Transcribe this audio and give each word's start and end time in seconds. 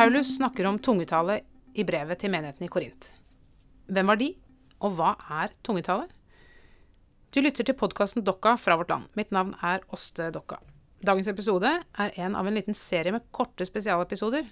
Paulus 0.00 0.36
snakker 0.36 0.64
om 0.64 0.78
tungetale 0.78 1.42
i 1.76 1.84
brevet 1.84 2.22
til 2.22 2.30
menigheten 2.32 2.64
i 2.64 2.68
Korint. 2.72 3.10
Hvem 3.92 4.08
var 4.08 4.16
de, 4.16 4.30
og 4.80 4.94
hva 4.96 5.10
er 5.42 5.52
tungetale? 5.60 6.06
Du 7.36 7.42
lytter 7.44 7.68
til 7.68 7.76
podkasten 7.76 8.24
Dokka 8.24 8.54
fra 8.56 8.78
vårt 8.80 8.88
land. 8.88 9.10
Mitt 9.20 9.28
navn 9.28 9.52
er 9.60 9.84
Åste 9.92 10.30
Dokka. 10.32 10.56
Dagens 11.04 11.28
episode 11.28 11.74
er 11.84 12.16
en 12.16 12.32
av 12.32 12.48
en 12.48 12.56
liten 12.56 12.72
serie 12.72 13.12
med 13.12 13.28
korte 13.28 13.68
spesialepisoder. 13.68 14.48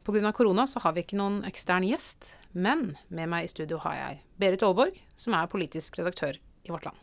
Pga. 0.00 0.32
korona 0.32 0.64
så 0.64 0.80
har 0.80 0.96
vi 0.96 1.04
ikke 1.04 1.20
noen 1.20 1.42
ekstern 1.44 1.84
gjest, 1.84 2.32
men 2.56 2.94
med 3.10 3.28
meg 3.28 3.44
i 3.44 3.52
studio 3.52 3.84
har 3.84 4.00
jeg 4.00 4.22
Berit 4.40 4.64
Aalborg, 4.64 4.96
som 5.12 5.36
er 5.36 5.52
politisk 5.58 6.00
redaktør 6.00 6.40
i 6.40 6.72
Vårt 6.72 6.88
Land. 6.88 6.96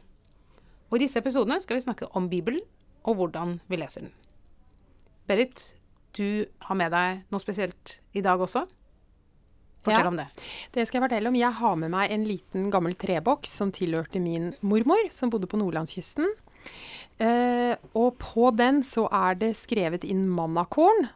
Og 0.90 0.98
I 0.98 1.06
disse 1.06 1.22
episodene 1.22 1.62
skal 1.62 1.78
vi 1.78 1.86
snakke 1.86 2.10
om 2.18 2.26
Bibelen 2.26 2.66
og 3.06 3.22
hvordan 3.22 3.60
vi 3.70 3.78
leser 3.78 4.10
den. 4.10 4.16
Berit, 5.30 5.76
du 6.18 6.46
har 6.68 6.76
med 6.80 6.92
deg 6.94 7.24
noe 7.32 7.44
spesielt 7.44 8.00
i 8.18 8.24
dag 8.26 8.42
også. 8.44 8.66
Fortell 9.86 10.04
Ja. 10.04 10.08
om 10.10 10.18
det. 10.18 10.28
Det 10.74 10.88
skal 10.88 11.00
jeg 11.00 11.10
fortelle 11.10 11.30
om. 11.30 11.36
Jeg 11.40 11.54
har 11.54 11.76
med 11.80 11.92
meg 11.94 12.12
en 12.12 12.26
liten 12.28 12.70
gammel 12.74 12.96
treboks 13.00 13.50
som 13.62 13.72
tilhørte 13.72 14.20
min 14.20 14.50
mormor, 14.62 15.08
som 15.12 15.30
bodde 15.32 15.48
på 15.48 15.58
nordlandskysten. 15.62 16.28
Eh, 17.20 17.76
og 17.96 18.18
på 18.20 18.50
den 18.58 18.82
så 18.84 19.08
er 19.12 19.36
det 19.40 19.54
skrevet 19.56 20.04
inn 20.04 20.28
mannakorn. 20.28 21.08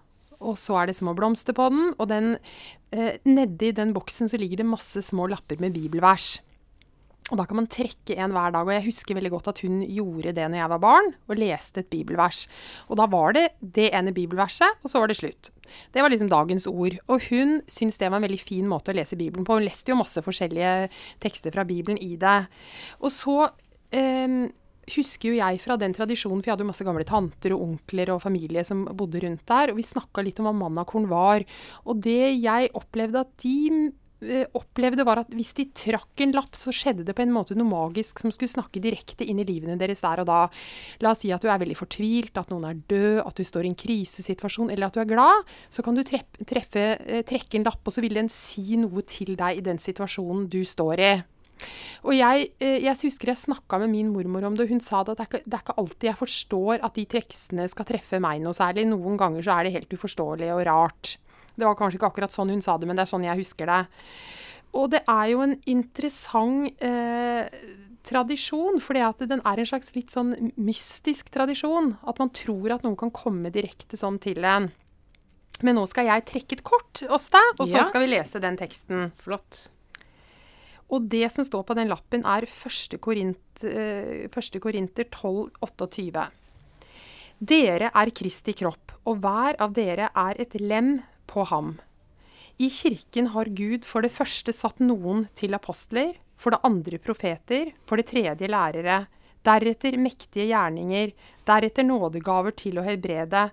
Og 0.42 0.56
så 0.58 0.80
er 0.82 0.88
det 0.88 0.96
små 0.98 1.14
blomster 1.18 1.54
på 1.54 1.68
den. 1.70 1.94
Og 2.00 2.08
den, 2.08 2.38
eh, 2.92 3.18
nedi 3.26 3.72
den 3.74 3.94
boksen 3.94 4.30
så 4.30 4.40
ligger 4.40 4.58
det 4.58 4.66
masse 4.66 5.02
små 5.04 5.28
lapper 5.30 5.60
med 5.60 5.74
bibelvers. 5.74 6.40
Og 7.32 7.40
da 7.40 7.48
kan 7.48 7.62
man 7.62 7.70
trekke 7.72 8.18
en 8.20 8.36
hver 8.36 8.54
dag. 8.54 8.68
Og 8.68 8.74
jeg 8.76 8.88
husker 8.90 9.18
veldig 9.18 9.32
godt 9.34 9.50
at 9.54 9.64
hun 9.64 9.80
gjorde 9.88 10.36
det 10.36 10.48
når 10.52 10.62
jeg 10.62 10.72
var 10.74 10.84
barn, 10.84 11.12
og 11.32 11.40
leste 11.40 11.84
et 11.84 11.92
bibelvers. 11.92 12.46
Og 12.92 13.00
da 13.00 13.08
var 13.12 13.38
det 13.38 13.48
det 13.64 13.90
ene 13.96 14.14
bibelverset, 14.16 14.84
og 14.84 14.92
så 14.92 15.02
var 15.02 15.12
det 15.12 15.20
slutt. 15.22 15.52
Det 15.96 16.04
var 16.04 16.12
liksom 16.12 16.32
dagens 16.32 16.68
ord. 16.68 16.98
Og 17.08 17.28
hun 17.32 17.60
syntes 17.72 18.02
det 18.02 18.12
var 18.12 18.20
en 18.20 18.28
veldig 18.28 18.42
fin 18.44 18.68
måte 18.68 18.92
å 18.92 18.98
lese 18.98 19.20
Bibelen 19.20 19.48
på. 19.48 19.58
Hun 19.58 19.68
leste 19.68 19.94
jo 19.94 20.00
masse 20.02 20.24
forskjellige 20.26 20.92
tekster 21.24 21.56
fra 21.56 21.68
Bibelen 21.68 22.00
i 22.04 22.18
det. 22.20 22.40
Og 23.00 23.14
så 23.16 23.38
eh, 23.96 24.52
husker 24.96 25.32
jo 25.32 25.40
jeg 25.40 25.62
fra 25.64 25.78
den 25.80 25.96
tradisjonen, 25.96 26.42
for 26.42 26.50
jeg 26.50 26.56
hadde 26.56 26.66
jo 26.66 26.72
masse 26.72 26.88
gamle 26.88 27.08
tanter 27.08 27.56
og 27.56 27.66
onkler 27.68 28.14
og 28.14 28.24
familie 28.24 28.64
som 28.68 28.84
bodde 28.98 29.22
rundt 29.24 29.46
der, 29.50 29.72
og 29.72 29.80
vi 29.80 29.88
snakka 29.88 30.24
litt 30.26 30.42
om 30.42 30.50
hva 30.50 30.56
mannakorn 30.66 31.08
var. 31.12 31.46
Og 31.86 32.02
det 32.04 32.34
jeg 32.42 32.72
opplevde 32.78 33.24
at 33.24 33.34
de 33.44 33.92
opplevde 34.58 35.06
var 35.08 35.24
at 35.24 35.32
hvis 35.34 35.54
de 35.58 35.66
trakk 35.76 36.22
en 36.22 36.36
lapp, 36.36 36.54
så 36.58 36.74
skjedde 36.76 37.06
det 37.08 37.16
på 37.18 37.24
en 37.26 37.34
måte 37.34 37.58
noe 37.58 37.70
magisk 37.70 38.22
som 38.22 38.34
skulle 38.34 38.52
snakke 38.52 38.82
direkte 38.84 39.26
inn 39.26 39.42
i 39.42 39.48
livene 39.48 39.78
deres 39.82 40.04
der 40.04 40.22
og 40.22 40.30
da. 40.30 40.42
La 41.02 41.14
oss 41.16 41.24
si 41.24 41.32
at 41.34 41.42
du 41.42 41.50
er 41.50 41.62
veldig 41.62 41.78
fortvilt, 41.80 42.38
at 42.38 42.54
noen 42.54 42.68
er 42.70 42.80
død, 42.92 43.24
at 43.26 43.38
du 43.38 43.48
står 43.48 43.66
i 43.66 43.72
en 43.74 43.80
krisesituasjon, 43.82 44.72
eller 44.74 44.90
at 44.90 44.98
du 44.98 45.02
er 45.04 45.10
glad. 45.10 45.52
Så 45.74 45.86
kan 45.86 45.98
du 45.98 46.04
treffe, 46.08 46.46
treffe, 46.48 46.86
eh, 47.02 47.26
trekke 47.28 47.60
en 47.60 47.68
lapp, 47.68 47.82
og 47.82 47.96
så 47.96 48.04
vil 48.04 48.18
den 48.18 48.30
si 48.32 48.78
noe 48.80 49.06
til 49.08 49.36
deg 49.40 49.62
i 49.62 49.66
den 49.66 49.82
situasjonen 49.82 50.50
du 50.52 50.62
står 50.68 51.02
i. 51.02 51.14
Og 52.02 52.16
jeg, 52.18 52.52
eh, 52.60 52.80
jeg 52.82 52.98
husker 53.04 53.30
jeg 53.30 53.38
snakka 53.38 53.80
med 53.84 53.92
min 53.94 54.14
mormor 54.14 54.46
om 54.48 54.56
det, 54.56 54.66
og 54.66 54.74
hun 54.74 54.82
sa 54.82 55.02
at 55.02 55.12
det 55.12 55.20
er, 55.20 55.30
ikke, 55.30 55.44
det 55.46 55.58
er 55.58 55.66
ikke 55.66 55.78
alltid 55.78 56.08
jeg 56.10 56.22
forstår 56.22 56.86
at 56.86 56.96
de 56.98 57.06
tekstene 57.06 57.68
skal 57.70 57.88
treffe 57.90 58.22
meg 58.24 58.42
noe 58.42 58.58
særlig. 58.58 58.88
Noen 58.90 59.20
ganger 59.20 59.46
så 59.46 59.58
er 59.58 59.68
det 59.68 59.76
helt 59.78 59.94
uforståelig 59.94 60.50
og 60.56 60.66
rart. 60.66 61.18
Det 61.58 61.66
var 61.68 61.76
kanskje 61.76 62.00
ikke 62.00 62.10
akkurat 62.12 62.32
sånn 62.34 62.50
hun 62.50 62.62
sa 62.62 62.78
det, 62.78 62.88
men 62.88 62.96
det 62.96 63.04
er 63.06 63.12
sånn 63.12 63.24
jeg 63.28 63.38
husker 63.42 63.66
det. 63.70 63.82
Og 64.74 64.90
det 64.94 65.02
er 65.10 65.26
jo 65.34 65.42
en 65.44 65.56
interessant 65.68 66.82
eh, 66.82 67.50
tradisjon, 68.08 68.80
fordi 68.82 69.02
at 69.04 69.20
den 69.30 69.42
er 69.46 69.60
en 69.60 69.68
slags 69.68 69.92
litt 69.98 70.14
sånn 70.14 70.32
mystisk 70.58 71.30
tradisjon. 71.34 71.98
At 72.08 72.22
man 72.24 72.32
tror 72.34 72.72
at 72.78 72.86
noen 72.88 72.96
kan 72.98 73.12
komme 73.12 73.52
direkte 73.52 74.00
sånn 74.00 74.18
til 74.24 74.40
en. 74.48 74.72
Men 75.62 75.78
nå 75.78 75.84
skal 75.92 76.08
jeg 76.08 76.26
trekke 76.26 76.58
et 76.58 76.64
kort, 76.66 77.04
Åsta, 77.12 77.38
og 77.60 77.68
så 77.68 77.78
Ja. 77.78 77.84
skal 77.84 78.02
vi 78.02 78.16
lese 78.16 78.40
den 78.42 78.58
teksten. 78.58 79.12
Flott. 79.22 79.68
Og 80.90 81.08
det 81.08 81.30
som 81.32 81.46
står 81.46 81.64
på 81.64 81.76
den 81.76 81.88
lappen, 81.88 82.26
er 82.26 82.42
1. 82.48 82.98
Korint, 83.00 83.64
eh, 83.64 84.28
1. 84.28 84.60
Korinter 84.60 85.06
12, 85.06 85.52
28. 85.62 86.30
Dere 87.44 87.92
er 87.94 88.12
Kristi 88.12 88.54
kropp, 88.54 88.92
og 89.06 89.22
hver 89.22 89.56
av 89.60 89.74
dere 89.74 90.10
er 90.16 90.36
et 90.40 90.54
lem 90.60 91.02
på 91.32 91.46
ham. 91.50 91.78
I 92.62 92.68
kirken 92.70 93.32
har 93.34 93.50
Gud 93.58 93.88
for 93.88 94.06
det 94.06 94.12
første 94.14 94.54
satt 94.54 94.84
noen 94.84 95.26
til 95.38 95.56
apostler, 95.58 96.18
for 96.38 96.54
det 96.54 96.62
andre 96.68 97.00
profeter, 97.02 97.72
for 97.88 98.02
det 98.02 98.10
tredje 98.12 98.50
lærere, 98.50 99.06
deretter 99.46 99.98
mektige 99.98 100.48
gjerninger, 100.52 101.14
deretter 101.48 101.86
nådegaver 101.88 102.54
til 102.58 102.78
å 102.78 102.86
helbrede, 102.86 103.48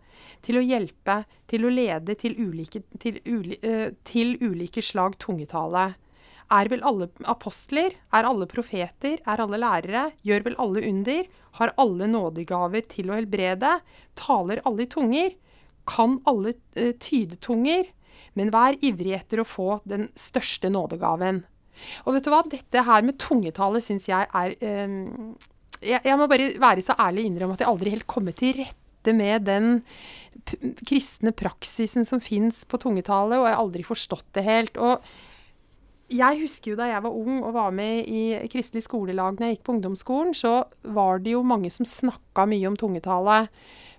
til 0.44 0.60
å 0.60 0.64
hjelpe, 0.64 1.22
til 1.48 1.64
å 1.64 1.72
lede 1.72 2.16
til 2.20 2.36
ulike, 2.36 2.82
til 3.00 3.20
uli, 3.24 3.56
til 4.08 4.36
ulike 4.44 4.84
slag 4.84 5.16
tungetale. 5.22 5.90
Er 6.52 6.68
vel 6.72 6.84
alle 6.88 7.10
apostler? 7.28 7.96
Er 8.12 8.24
alle 8.24 8.48
profeter? 8.48 9.20
Er 9.28 9.40
alle 9.44 9.60
lærere? 9.60 10.06
Gjør 10.24 10.46
vel 10.46 10.56
alle 10.64 10.84
under? 10.88 11.26
Har 11.60 11.74
alle 11.80 12.08
nådegaver 12.08 12.86
til 12.88 13.10
å 13.10 13.18
helbrede? 13.18 13.74
Taler 14.16 14.62
alle 14.68 14.86
i 14.86 14.92
tunger? 14.92 15.36
Kan 15.88 16.18
alle 16.28 16.54
tydetunger, 16.54 16.98
tyde 17.02 17.40
tunger? 17.44 17.94
Men 18.38 18.52
vær 18.54 18.76
ivrig 18.84 19.16
etter 19.16 19.40
å 19.42 19.48
få 19.48 19.80
den 19.88 20.08
største 20.18 20.70
nådegaven. 20.70 21.40
Og 22.06 22.14
vet 22.14 22.26
du 22.26 22.30
hva? 22.32 22.42
Dette 22.46 22.84
her 22.86 23.06
med 23.06 23.18
tungetale 23.22 23.80
syns 23.82 24.08
jeg 24.10 24.28
er 24.34 24.54
eh, 24.62 24.98
jeg, 25.82 26.02
jeg 26.02 26.18
må 26.18 26.26
bare 26.30 26.50
være 26.60 26.84
så 26.84 26.96
ærlig 26.98 27.24
og 27.24 27.30
innrømme 27.30 27.56
at 27.56 27.64
jeg 27.64 27.70
aldri 27.70 27.94
helt 27.94 28.08
kommer 28.10 28.36
til 28.36 28.58
rette 28.58 29.14
med 29.14 29.46
den 29.46 29.80
kristne 30.88 31.32
praksisen 31.36 32.06
som 32.08 32.20
fins 32.22 32.64
på 32.68 32.80
tungetale, 32.82 33.38
og 33.38 33.46
jeg 33.46 33.54
har 33.54 33.62
aldri 33.62 33.84
forstått 33.86 34.26
det 34.36 34.44
helt. 34.46 34.80
Og 34.82 35.04
jeg 36.12 36.40
husker 36.42 36.72
jo 36.72 36.78
da 36.80 36.88
jeg 36.90 37.04
var 37.04 37.14
ung 37.14 37.42
og 37.42 37.54
var 37.56 37.74
med 37.74 38.08
i 38.08 38.22
kristelig 38.50 38.86
skolelag 38.86 39.38
når 39.38 39.46
jeg 39.46 39.58
gikk 39.58 39.66
på 39.68 39.76
ungdomsskolen, 39.76 40.34
så 40.36 40.62
var 40.82 41.22
det 41.22 41.36
jo 41.36 41.44
mange 41.46 41.70
som 41.72 41.88
snakka 41.88 42.48
mye 42.48 42.70
om 42.70 42.78
tungetale. 42.80 43.42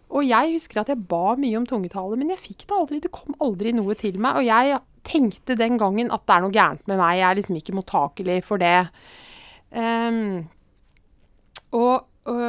Og 0.09 0.25
jeg 0.25 0.56
husker 0.56 0.81
at 0.81 0.90
jeg 0.90 1.06
ba 1.09 1.36
mye 1.38 1.58
om 1.59 1.66
tungetale, 1.70 2.18
men 2.18 2.31
jeg 2.34 2.42
fikk 2.42 2.66
det 2.66 2.78
aldri. 2.78 3.02
Det 3.03 3.12
kom 3.14 3.36
aldri 3.46 3.74
noe 3.78 3.96
til 3.97 4.18
meg. 4.22 4.40
Og 4.40 4.47
jeg 4.47 4.80
tenkte 5.06 5.58
den 5.59 5.78
gangen 5.81 6.09
at 6.14 6.25
det 6.25 6.36
er 6.36 6.46
noe 6.46 6.56
gærent 6.56 6.86
med 6.90 6.97
meg. 7.02 7.20
Jeg 7.20 7.28
er 7.30 7.40
liksom 7.40 7.59
ikke 7.59 7.75
mottakelig 7.78 8.40
for 8.48 8.62
det. 8.62 8.90
Um, 9.69 10.48
og, 11.78 12.08
og, 12.25 12.44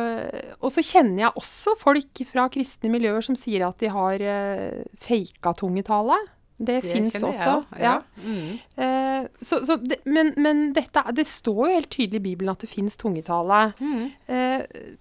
og 0.57 0.73
så 0.73 0.85
kjenner 0.85 1.27
jeg 1.27 1.43
også 1.43 1.77
folk 1.81 2.23
fra 2.31 2.47
kristne 2.53 2.93
miljøer 2.93 3.25
som 3.25 3.37
sier 3.37 3.67
at 3.69 3.81
de 3.83 3.93
har 3.93 4.25
uh, 4.25 4.81
faka 4.97 5.53
tungetale. 5.61 6.17
Det, 6.61 6.83
Det 6.83 6.93
fins 6.93 7.15
også. 7.25 7.65
jeg 7.73 7.81
Ja. 7.81 7.93
ja. 7.93 8.25
Mm. 8.25 8.59
Eh, 8.77 9.29
så, 9.41 9.63
så 9.65 9.77
det, 9.81 9.97
men 10.05 10.35
men 10.37 10.73
dette, 10.77 11.03
det 11.17 11.25
står 11.27 11.61
jo 11.71 11.73
helt 11.73 11.91
tydelig 11.91 12.21
i 12.21 12.25
Bibelen 12.29 12.53
at 12.53 12.61
det 12.61 12.69
fins 12.69 12.97
tungetale. 13.01 13.73
Mm. 13.81 14.11
Uh, 14.29 14.61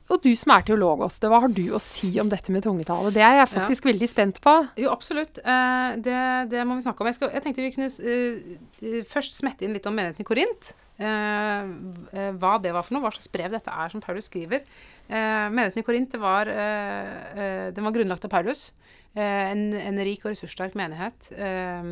og 0.10 0.24
du 0.24 0.32
som 0.40 0.56
er 0.56 0.64
teolog, 0.68 1.04
Åste, 1.04 1.28
hva 1.28 1.42
har 1.44 1.52
du 1.52 1.66
å 1.76 1.82
si 1.84 2.14
om 2.22 2.32
dette 2.32 2.54
med 2.56 2.64
tungetale? 2.64 3.12
Det 3.12 3.24
er 3.24 3.42
jeg 3.42 3.52
faktisk 3.52 3.90
veldig 3.92 4.10
spent 4.10 4.40
på. 4.44 4.56
Jo, 4.80 4.94
absolutt. 4.96 5.42
Uh, 5.44 6.00
det, 6.00 6.20
det 6.54 6.64
må 6.68 6.80
vi 6.80 6.86
snakke 6.88 7.04
om. 7.04 7.12
Jeg, 7.12 7.20
skal, 7.20 7.34
jeg 7.36 7.44
tenkte 7.44 7.66
vi 7.66 7.74
kunne 7.76 9.04
først 9.12 9.36
smette 9.40 9.68
inn 9.68 9.76
litt 9.76 9.88
om 9.90 10.00
menigheten 10.00 10.24
i 10.24 10.30
Korint. 10.32 10.74
Eh, 11.00 11.62
eh, 12.12 12.32
hva 12.36 12.58
det 12.60 12.74
var 12.76 12.84
for 12.84 12.96
noe, 12.96 13.06
hva 13.06 13.14
slags 13.16 13.32
brev 13.32 13.54
dette 13.56 13.72
er 13.72 13.92
som 13.92 14.04
Paulus 14.04 14.28
skriver. 14.28 14.66
Eh, 15.08 15.46
menigheten 15.48 15.80
i 15.80 15.86
Korint 15.88 16.16
var, 16.20 16.52
eh, 16.52 17.70
eh, 17.72 17.80
var 17.80 17.96
grunnlagt 17.96 18.28
av 18.28 18.34
Paulus. 18.34 18.74
Eh, 19.16 19.52
en, 19.52 19.72
en 19.74 20.02
rik 20.06 20.26
og 20.26 20.34
ressurssterk 20.34 20.76
menighet, 20.76 21.32
eh, 21.32 21.88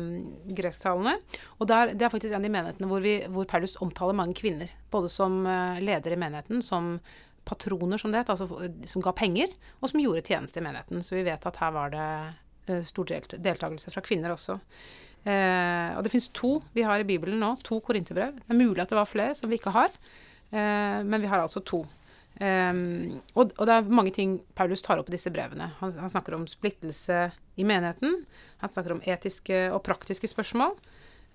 gresktalende. 0.60 1.16
Og 1.58 1.70
der, 1.72 1.94
det 1.94 2.04
er 2.04 2.12
faktisk 2.12 2.34
en 2.34 2.42
av 2.42 2.46
de 2.46 2.52
menighetene 2.52 2.90
hvor, 2.90 3.00
vi, 3.00 3.16
hvor 3.32 3.48
Paulus 3.48 3.78
omtaler 3.80 4.18
mange 4.18 4.36
kvinner. 4.36 4.76
Både 4.92 5.08
som 5.12 5.40
ledere 5.80 6.14
i 6.14 6.20
menigheten, 6.20 6.62
som 6.62 6.98
patroner, 7.48 7.96
som 7.96 8.12
det 8.12 8.20
het, 8.20 8.30
altså 8.30 8.46
som 8.84 9.02
ga 9.02 9.14
penger, 9.16 9.48
og 9.80 9.88
som 9.88 10.02
gjorde 10.02 10.26
tjeneste 10.26 10.60
i 10.60 10.66
menigheten. 10.68 11.00
Så 11.00 11.16
vi 11.16 11.24
vet 11.24 11.48
at 11.48 11.56
her 11.56 11.72
var 11.72 11.94
det 11.96 12.82
stor 12.84 13.08
delt 13.08 13.32
deltakelse 13.40 13.90
fra 13.94 14.04
kvinner 14.04 14.34
også. 14.36 14.58
Eh, 15.26 15.90
og 15.96 16.04
det 16.04 16.12
fins 16.12 16.28
to 16.36 16.58
vi 16.76 16.84
har 16.86 17.02
i 17.02 17.06
Bibelen 17.08 17.40
nå, 17.42 17.54
to 17.66 17.80
korinterbrev. 17.84 18.38
Det 18.40 18.54
er 18.54 18.60
mulig 18.60 18.82
at 18.84 18.92
det 18.92 18.98
var 19.00 19.10
flere 19.10 19.36
som 19.38 19.50
vi 19.50 19.58
ikke 19.58 19.74
har, 19.74 19.94
eh, 20.52 21.00
men 21.04 21.22
vi 21.22 21.30
har 21.30 21.42
altså 21.42 21.64
to. 21.64 21.84
Um, 22.38 23.18
og, 23.34 23.50
og 23.58 23.64
det 23.66 23.74
er 23.74 23.88
mange 23.90 24.12
ting 24.14 24.36
Paulus 24.54 24.84
tar 24.86 25.00
opp 25.00 25.08
i 25.10 25.14
disse 25.16 25.30
brevene. 25.34 25.72
Han, 25.80 25.96
han 25.98 26.12
snakker 26.12 26.36
om 26.36 26.44
splittelse 26.46 27.24
i 27.58 27.66
menigheten. 27.66 28.20
Han 28.62 28.70
snakker 28.70 28.94
om 28.94 29.02
etiske 29.02 29.64
og 29.74 29.82
praktiske 29.86 30.30
spørsmål. 30.30 30.76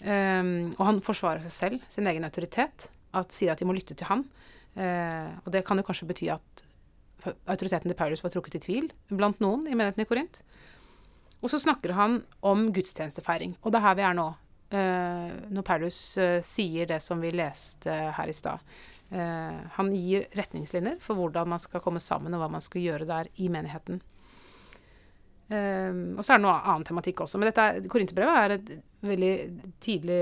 Um, 0.03 0.71
og 0.77 0.85
han 0.87 1.01
forsvarer 1.03 1.43
seg 1.43 1.55
selv, 1.55 1.83
sin 1.91 2.07
egen 2.07 2.23
autoritet. 2.23 2.87
At, 3.13 3.35
sier 3.35 3.51
at 3.51 3.59
de 3.59 3.67
må 3.67 3.75
lytte 3.75 3.97
til 3.99 4.07
han. 4.07 4.23
Uh, 4.77 5.35
og 5.43 5.51
det 5.53 5.65
kan 5.67 5.77
jo 5.77 5.85
kanskje 5.85 6.07
bety 6.09 6.31
at 6.33 6.63
autoriteten 7.23 7.91
til 7.91 7.99
Paulus 7.99 8.23
var 8.23 8.31
trukket 8.33 8.57
i 8.57 8.63
tvil 8.63 8.89
blant 9.11 9.43
noen 9.43 9.67
i 9.67 9.75
menigheten 9.75 10.03
i 10.03 10.07
Korint. 10.07 10.39
Og 11.43 11.51
så 11.51 11.59
snakker 11.59 11.91
han 11.97 12.21
om 12.39 12.69
gudstjenestefeiring. 12.73 13.57
Og 13.61 13.73
det 13.73 13.79
er 13.79 13.87
her 13.87 13.99
vi 13.99 14.07
er 14.07 14.17
nå. 14.17 14.29
Uh, 14.73 15.33
når 15.53 15.65
Paulus 15.67 15.97
uh, 16.17 16.39
sier 16.41 16.87
det 16.89 16.97
som 17.03 17.19
vi 17.21 17.33
leste 17.35 17.93
her 18.17 18.31
i 18.31 18.33
stad. 18.33 18.63
Uh, 19.13 19.59
han 19.75 19.91
gir 19.93 20.25
retningslinjer 20.33 20.97
for 21.03 21.19
hvordan 21.19 21.51
man 21.51 21.61
skal 21.61 21.83
komme 21.83 22.01
sammen, 22.01 22.33
og 22.33 22.41
hva 22.41 22.49
man 22.55 22.63
skal 22.63 22.81
gjøre 22.81 23.09
der 23.09 23.29
i 23.35 23.51
menigheten. 23.53 24.01
Og 25.53 26.21
så 26.25 26.33
er 26.33 26.39
det 26.39 26.45
noe 26.47 26.55
annen 26.55 26.85
tematikk 26.87 27.19
også. 27.21 27.37
Men 27.37 27.51
dette 27.51 27.91
Korinterbrevet 27.91 28.37
er 28.39 28.53
et 28.55 28.69
veldig 29.07 29.31
tidlig 29.83 30.17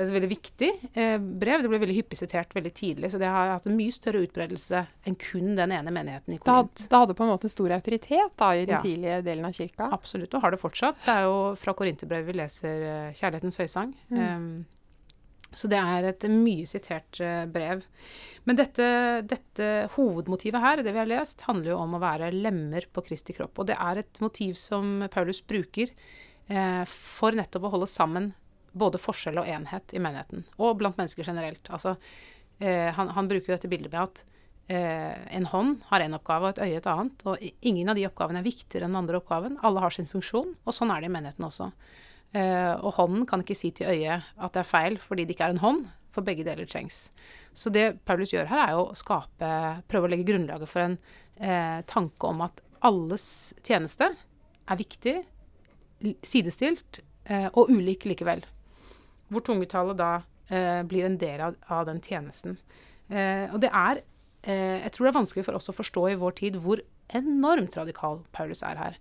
altså 0.00 0.14
veldig 0.16 0.30
viktig 0.30 0.70
eh, 0.92 1.16
brev. 1.18 1.62
Det 1.64 1.70
ble 1.72 1.80
veldig 1.84 1.96
hyppig 2.00 2.18
sitert 2.20 2.54
veldig 2.56 2.72
tidlig, 2.76 3.10
så 3.12 3.20
det 3.22 3.30
har 3.32 3.52
hatt 3.54 3.68
en 3.70 3.76
mye 3.78 3.94
større 3.94 4.22
utbredelse 4.26 4.84
enn 5.08 5.18
kun 5.22 5.54
den 5.58 5.74
ene 5.74 5.92
menigheten 5.94 6.36
i 6.36 6.40
Korint. 6.42 6.74
Det, 6.76 6.88
det 6.90 7.02
hadde 7.02 7.18
på 7.18 7.26
en 7.26 7.32
måte 7.34 7.50
stor 7.52 7.76
autoritet 7.78 8.34
da, 8.40 8.52
i 8.54 8.64
den 8.66 8.76
Ja. 8.78 8.82
tidlige 8.84 9.20
delen 9.26 9.48
av 9.48 9.52
kirka. 9.56 9.90
Absolutt, 9.96 10.34
og 10.34 10.42
har 10.44 10.54
det 10.54 10.62
fortsatt. 10.62 10.98
Det 11.04 11.14
er 11.14 11.28
jo 11.28 11.38
fra 11.60 11.74
Korinterbrevet 11.78 12.28
vi 12.32 12.40
leser 12.40 12.88
eh, 12.88 13.14
Kjærlighetens 13.18 13.60
høysang. 13.62 13.94
Um, 14.10 14.50
så 15.56 15.68
det 15.72 15.78
er 15.80 16.10
et 16.10 16.24
mye 16.28 16.66
sitert 16.68 17.20
eh, 17.24 17.46
brev. 17.48 17.80
Men 18.48 18.56
dette, 18.56 18.84
dette 19.28 19.66
hovedmotivet 19.96 20.60
her, 20.60 20.82
det 20.84 20.92
vi 20.94 21.00
har 21.02 21.08
lest, 21.08 21.42
handler 21.48 21.74
jo 21.74 21.80
om 21.82 21.96
å 21.96 22.00
være 22.02 22.30
lemmer 22.32 22.84
på 22.92 23.04
Kristi 23.04 23.34
kropp. 23.36 23.58
Og 23.60 23.68
det 23.68 23.76
er 23.80 24.00
et 24.02 24.20
motiv 24.24 24.56
som 24.60 25.02
Paulus 25.12 25.40
bruker 25.44 25.92
for 26.88 27.36
nettopp 27.36 27.66
å 27.68 27.70
holde 27.74 27.86
sammen 27.90 28.30
både 28.78 29.00
forskjell 29.00 29.40
og 29.40 29.48
enhet 29.48 29.94
i 29.94 30.02
menigheten. 30.02 30.44
Og 30.58 30.76
blant 30.80 30.98
mennesker 30.98 31.26
generelt. 31.26 31.68
Altså, 31.72 31.94
eh, 32.58 32.88
han, 32.94 33.12
han 33.16 33.30
bruker 33.30 33.52
jo 33.52 33.56
dette 33.56 33.70
bildet 33.70 33.92
med 33.92 34.02
at 34.04 34.22
eh, 34.72 35.14
en 35.38 35.48
hånd 35.52 35.78
har 35.90 36.04
en 36.04 36.18
oppgave 36.18 36.48
og 36.48 36.56
et 36.56 36.62
øye 36.66 36.80
et 36.80 36.90
annet. 36.90 37.24
Og 37.28 37.48
ingen 37.72 37.90
av 37.90 37.98
de 37.98 38.06
oppgavene 38.08 38.42
er 38.42 38.48
viktigere 38.48 38.86
enn 38.86 38.94
den 38.94 39.02
andre 39.02 39.20
oppgaven. 39.20 39.58
Alle 39.66 39.84
har 39.84 39.94
sin 39.94 40.10
funksjon, 40.10 40.54
og 40.64 40.76
sånn 40.76 40.92
er 40.94 41.02
det 41.02 41.10
i 41.10 41.14
menigheten 41.16 41.48
også. 41.48 41.70
Eh, 42.36 42.74
og 42.76 42.94
hånden 42.98 43.24
kan 43.28 43.44
ikke 43.44 43.56
si 43.56 43.72
til 43.76 43.88
øyet 43.88 44.26
at 44.36 44.52
det 44.52 44.60
er 44.60 44.68
feil 44.68 44.98
fordi 45.00 45.24
det 45.24 45.36
ikke 45.36 45.48
er 45.48 45.56
en 45.56 45.64
hånd, 45.64 45.86
for 46.12 46.24
begge 46.24 46.44
deler 46.44 46.68
trengs. 46.68 47.08
Så 47.56 47.70
det 47.72 48.00
Paulus 48.08 48.32
gjør 48.32 48.48
her, 48.50 48.70
er 48.70 48.78
å 48.78 48.94
skape 48.96 49.48
Prøve 49.88 50.08
å 50.08 50.10
legge 50.10 50.26
grunnlaget 50.28 50.70
for 50.70 50.84
en 50.84 50.96
eh, 51.40 51.80
tanke 51.88 52.30
om 52.30 52.42
at 52.46 52.62
alles 52.84 53.54
tjeneste 53.66 54.08
er 54.68 54.78
viktig, 54.78 55.14
sidestilt 56.26 57.00
eh, 57.28 57.48
og 57.52 57.70
ulik 57.72 58.06
likevel. 58.08 58.44
Hvor 59.28 59.44
tungetallet 59.44 59.98
da 59.98 60.12
eh, 60.50 60.82
blir 60.88 61.08
en 61.08 61.18
del 61.20 61.42
av, 61.44 61.86
den 61.88 62.00
tjenesten. 62.04 62.58
Eh, 63.08 63.48
og 63.52 63.60
det 63.64 63.72
er 63.72 64.04
Jeg 64.48 64.92
tror 64.94 65.04
det 65.04 65.10
er 65.10 65.16
vanskelig 65.16 65.42
for 65.44 65.58
oss 65.58 65.68
å 65.68 65.74
forstå 65.74 66.02
i 66.08 66.18
vår 66.20 66.34
tid 66.38 66.56
hvor 66.62 66.78
enormt 67.18 67.74
radikal 67.76 68.20
Paulus 68.32 68.62
er 68.62 68.78
her. 68.78 68.94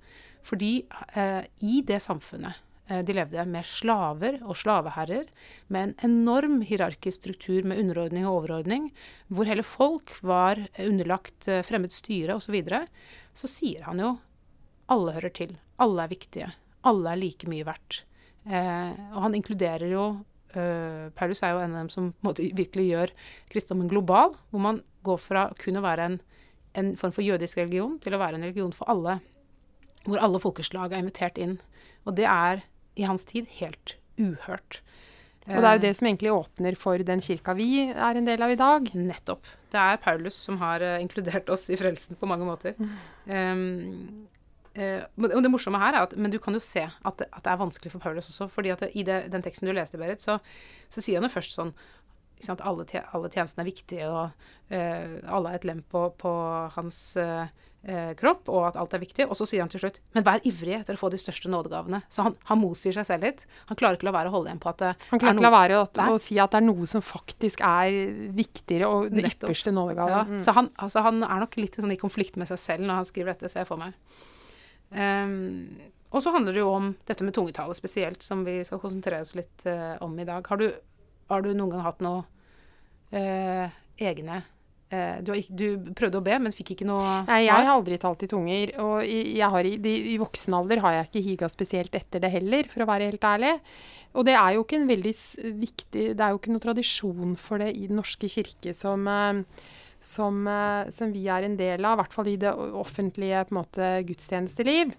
Fordi 0.44 0.82
i 1.62 1.76
det 1.86 2.00
samfunnet 2.02 2.58
de 3.06 3.14
levde 3.14 3.46
med 3.46 3.64
slaver 3.70 4.40
og 4.42 4.58
slaveherrer, 4.58 5.30
med 5.70 5.92
en 5.92 5.94
enorm 6.10 6.58
hierarkisk 6.66 7.22
struktur 7.22 7.70
med 7.70 7.80
underordning 7.84 8.26
og 8.26 8.42
overordning, 8.42 8.90
hvor 9.30 9.48
hele 9.48 9.64
folk 9.64 10.18
var 10.26 10.66
underlagt 10.82 11.48
fremmed 11.70 11.94
styre 11.94 12.36
osv., 12.36 12.50
så, 12.50 12.56
videre, 12.58 12.82
så 13.38 13.52
sier 13.52 13.86
han 13.86 14.02
jo 14.02 14.16
alle 14.90 15.16
hører 15.20 15.38
til. 15.38 15.54
Alle 15.78 16.08
er 16.08 16.16
viktige. 16.18 16.52
Alle 16.88 17.14
er 17.14 17.22
like 17.22 17.50
mye 17.52 17.68
verdt. 17.68 18.02
Eh, 18.48 18.92
og 19.12 19.22
han 19.26 19.36
inkluderer 19.36 19.90
jo 19.92 20.04
eh, 20.56 21.08
Paulus 21.18 21.44
er 21.44 21.54
jo 21.54 21.64
en 21.64 21.76
av 21.76 21.84
dem 21.84 21.92
som 21.92 22.14
måte, 22.24 22.46
virkelig 22.56 22.88
gjør 22.88 23.14
kristendommen 23.52 23.92
global, 23.92 24.38
hvor 24.52 24.64
man 24.64 24.82
går 25.08 25.20
fra 25.20 25.48
kun 25.60 25.80
å 25.80 25.84
være 25.84 26.08
en, 26.12 26.18
en 26.80 26.94
form 27.00 27.16
for 27.16 27.28
jødisk 27.28 27.60
religion 27.60 27.98
til 28.04 28.16
å 28.16 28.22
være 28.22 28.40
en 28.40 28.48
religion 28.48 28.76
for 28.76 28.90
alle. 28.92 29.20
Hvor 30.08 30.24
alle 30.24 30.42
folkeslag 30.44 30.94
er 30.94 31.04
invitert 31.04 31.40
inn. 31.42 31.58
Og 32.08 32.16
det 32.20 32.28
er 32.32 32.64
i 32.98 33.08
hans 33.08 33.28
tid 33.28 33.50
helt 33.60 33.98
uhørt. 34.18 34.82
Og 35.48 35.62
det 35.64 35.68
er 35.68 35.78
jo 35.78 35.84
det 35.86 35.94
som 35.96 36.08
egentlig 36.10 36.32
åpner 36.34 36.76
for 36.76 37.04
den 37.08 37.22
kirka 37.24 37.54
vi 37.56 37.86
er 37.88 38.20
en 38.20 38.26
del 38.28 38.42
av 38.44 38.52
i 38.52 38.60
dag. 38.60 38.90
Nettopp. 39.00 39.48
Det 39.72 39.80
er 39.80 40.00
Paulus 40.04 40.36
som 40.48 40.58
har 40.60 40.84
eh, 40.84 41.00
inkludert 41.04 41.48
oss 41.54 41.70
i 41.72 41.78
frelsen 41.80 42.20
på 42.20 42.28
mange 42.28 42.48
måter. 42.48 42.76
Um, 43.28 44.28
men- 45.16 45.34
og 45.34 45.44
det 45.44 45.52
morsomme 45.52 45.80
her 45.82 45.96
er 45.96 46.06
at 46.06 46.16
Men 46.18 46.32
du 46.32 46.40
kan 46.40 46.54
jo 46.54 46.60
se 46.60 46.84
at 46.86 47.18
det, 47.18 47.28
at 47.34 47.44
det 47.44 47.52
er 47.52 47.62
vanskelig 47.62 47.92
for 47.92 48.00
Paulus 48.00 48.30
også. 48.30 48.50
fordi 48.50 48.72
at 48.72 48.80
det, 48.80 48.92
i 48.96 49.04
det, 49.04 49.32
den 49.32 49.42
teksten 49.42 49.68
du 49.68 49.74
leste, 49.74 49.98
Berit, 49.98 50.22
så, 50.22 50.40
så 50.90 51.02
sier 51.02 51.22
han 51.22 51.30
jo 51.30 51.34
først 51.34 51.56
sånn 51.58 51.74
sant, 52.40 52.62
alle, 52.62 52.86
alle 53.14 53.30
tjenestene 53.34 53.64
er 53.64 53.72
viktige, 53.72 54.10
og 54.10 54.30
uh, 54.70 55.16
alle 55.26 55.50
er 55.50 55.56
et 55.56 55.66
lem 55.66 55.82
på, 55.90 56.04
på 56.22 56.34
hans 56.76 57.00
uh, 57.18 57.48
kropp, 58.20 58.50
og 58.52 58.66
at 58.68 58.78
alt 58.80 58.96
er 58.98 59.02
viktig. 59.02 59.28
Og 59.30 59.38
så 59.40 59.48
sier 59.48 59.64
han 59.64 59.72
til 59.72 59.80
slutt 59.80 60.00
Men 60.16 60.26
vær 60.28 60.44
ivrig 60.48 60.76
etter 60.80 60.98
å 60.98 61.00
få 61.00 61.10
de 61.14 61.20
største 61.22 61.50
nådegavene. 61.52 62.02
Så 62.12 62.26
han, 62.26 62.36
han 62.50 62.60
motsier 62.60 62.96
seg 62.98 63.08
selv 63.08 63.28
litt. 63.30 63.46
Han 63.72 63.80
klarer 63.80 64.00
ikke 64.00 64.10
la 64.10 64.16
være 64.18 64.32
å 64.32 64.36
holde 64.36 64.52
igjen 64.52 64.62
på 64.64 64.72
at 64.74 64.82
det 64.82 64.94
Han 65.08 65.20
er 65.20 65.24
klarer 65.24 65.38
ikke 65.40 65.48
la 65.48 65.54
være 65.54 65.80
å, 65.80 65.86
å 66.18 66.22
si 66.22 66.40
at 66.42 66.54
det 66.54 66.62
er 66.62 66.68
noe 66.68 66.90
som 66.90 67.06
faktisk 67.06 67.64
er 67.66 67.96
viktigere, 68.36 68.90
og 68.92 69.12
det 69.14 69.30
ypperste 69.32 69.74
ypperste 69.74 69.76
Ja. 69.98 70.24
Mm. 70.28 70.40
så 70.44 70.54
han, 70.58 70.72
altså 70.76 71.06
han 71.06 71.24
er 71.24 71.46
nok 71.46 71.58
litt 71.60 71.78
sånn 71.80 71.94
i 71.96 72.02
konflikt 72.02 72.36
med 72.38 72.50
seg 72.50 72.60
selv 72.60 72.88
når 72.88 73.02
han 73.02 73.08
skriver 73.08 73.34
dette, 73.34 73.50
ser 73.54 73.64
jeg 73.64 73.72
for 73.72 73.82
meg. 73.82 73.96
Ehm, 74.96 75.78
og 76.12 76.24
så 76.24 76.32
handler 76.32 76.56
det 76.56 76.64
jo 76.64 76.72
om 76.72 76.92
dette 77.08 77.26
med 77.28 77.36
tungetale 77.36 77.76
spesielt, 77.76 78.24
som 78.24 78.46
vi 78.48 78.60
skal 78.66 78.80
konsentrere 78.82 79.26
oss 79.26 79.36
litt 79.36 79.66
uh, 79.68 79.98
om 80.04 80.14
i 80.20 80.28
dag. 80.28 80.46
Har 80.48 80.62
du, 80.62 80.70
har 81.32 81.44
du 81.44 81.52
noen 81.52 81.74
gang 81.74 81.84
hatt 81.84 82.04
noe 82.06 82.24
uh, 83.12 83.68
egne 83.98 84.40
eh, 84.94 85.18
du, 85.26 85.32
har 85.34 85.40
ikke, 85.42 85.56
du 85.58 85.92
prøvde 85.98 86.20
å 86.20 86.26
be, 86.26 86.36
men 86.40 86.54
fikk 86.56 86.76
ikke 86.76 86.88
noe 86.88 87.24
Nei, 87.28 87.42
jeg 87.48 87.56
har 87.56 87.74
aldri 87.74 87.98
talt 88.02 88.24
i 88.24 88.30
tunger, 88.32 88.72
og 88.84 89.02
i, 89.04 89.18
jeg 89.40 89.50
har, 89.54 89.68
i, 89.68 89.96
i 90.14 90.18
voksen 90.22 90.56
alder 90.58 90.84
har 90.84 91.00
jeg 91.00 91.10
ikke 91.10 91.26
higa 91.26 91.50
spesielt 91.52 91.98
etter 91.98 92.24
det 92.24 92.32
heller, 92.34 92.70
for 92.72 92.86
å 92.86 92.90
være 92.90 93.10
helt 93.12 93.28
ærlig. 93.28 93.56
Og 94.18 94.28
det 94.30 94.38
er 94.40 94.56
jo 94.56 94.64
ikke 94.64 94.80
en 94.80 94.88
veldig 94.90 95.12
viktig 95.60 96.06
Det 96.18 96.24
er 96.24 96.32
jo 96.32 96.40
ikke 96.40 96.54
noe 96.54 96.64
tradisjon 96.64 97.36
for 97.38 97.62
det 97.62 97.74
i 97.76 97.90
Den 97.90 98.00
norske 98.00 98.30
kirke 98.32 98.72
som, 98.74 99.04
som, 100.04 100.48
eh, 100.48 100.92
som 100.92 101.14
vi 101.14 101.28
er 101.28 101.44
en 101.44 101.58
del 101.58 101.86
av, 101.86 101.98
i 101.98 102.02
hvert 102.02 102.14
fall 102.14 102.28
i 102.32 102.38
det 102.38 102.54
offentlige 102.54 103.46
på 103.48 103.56
en 103.56 103.62
måte, 103.62 104.04
gudstjenesteliv. 104.08 104.92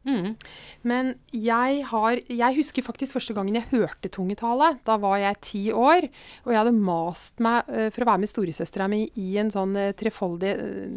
Mm. 0.00 0.32
Men 0.80 1.20
jeg 1.28 1.84
har 1.84 2.16
Jeg 2.24 2.56
husker 2.56 2.80
faktisk 2.82 3.12
første 3.18 3.34
gangen 3.36 3.54
jeg 3.54 3.68
hørte 3.70 4.08
tungetale. 4.08 4.78
Da 4.86 4.96
var 4.96 5.18
jeg 5.20 5.40
ti 5.44 5.72
år, 5.72 6.08
og 6.44 6.52
jeg 6.52 6.58
hadde 6.58 6.72
mast 6.72 7.38
meg 7.38 7.62
eh, 7.68 7.90
for 7.92 8.02
å 8.02 8.06
være 8.12 8.18
med 8.24 8.28
storesøstera 8.32 8.88
mi 8.88 9.10
i 9.20 9.36
en 9.42 9.50
sånn 9.52 9.76
uh, 9.76 9.92
trefoldig, 9.92 10.54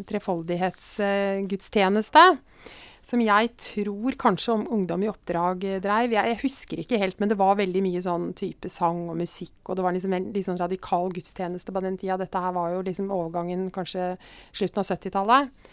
trefoldighetsgudstjeneste. 0.08 2.38
Som 3.04 3.20
jeg 3.20 3.50
tror 3.60 4.16
kanskje 4.20 4.54
om 4.56 4.68
Ungdom 4.72 5.04
i 5.04 5.10
oppdrag 5.12 5.66
dreiv. 5.84 6.14
Jeg, 6.16 6.30
jeg 6.32 6.40
husker 6.44 6.84
ikke 6.84 7.00
helt, 7.02 7.20
men 7.20 7.32
det 7.32 7.40
var 7.40 7.58
veldig 7.60 7.82
mye 7.84 8.04
sånn 8.04 8.30
type 8.40 8.72
sang 8.72 9.10
og 9.12 9.20
musikk. 9.20 9.58
Og 9.68 9.76
det 9.76 9.84
var 9.84 9.96
liksom 9.96 10.16
en 10.16 10.30
sånn 10.48 10.62
radikal 10.62 11.12
gudstjeneste 11.16 11.76
på 11.76 11.84
den 11.84 12.00
tida. 12.00 12.18
Dette 12.22 12.40
her 12.46 12.56
var 12.56 12.72
jo 12.72 12.86
liksom 12.88 13.12
overgangen 13.12 13.68
kanskje 13.76 14.14
slutten 14.56 14.80
av 14.80 14.88
70-tallet. 14.88 15.68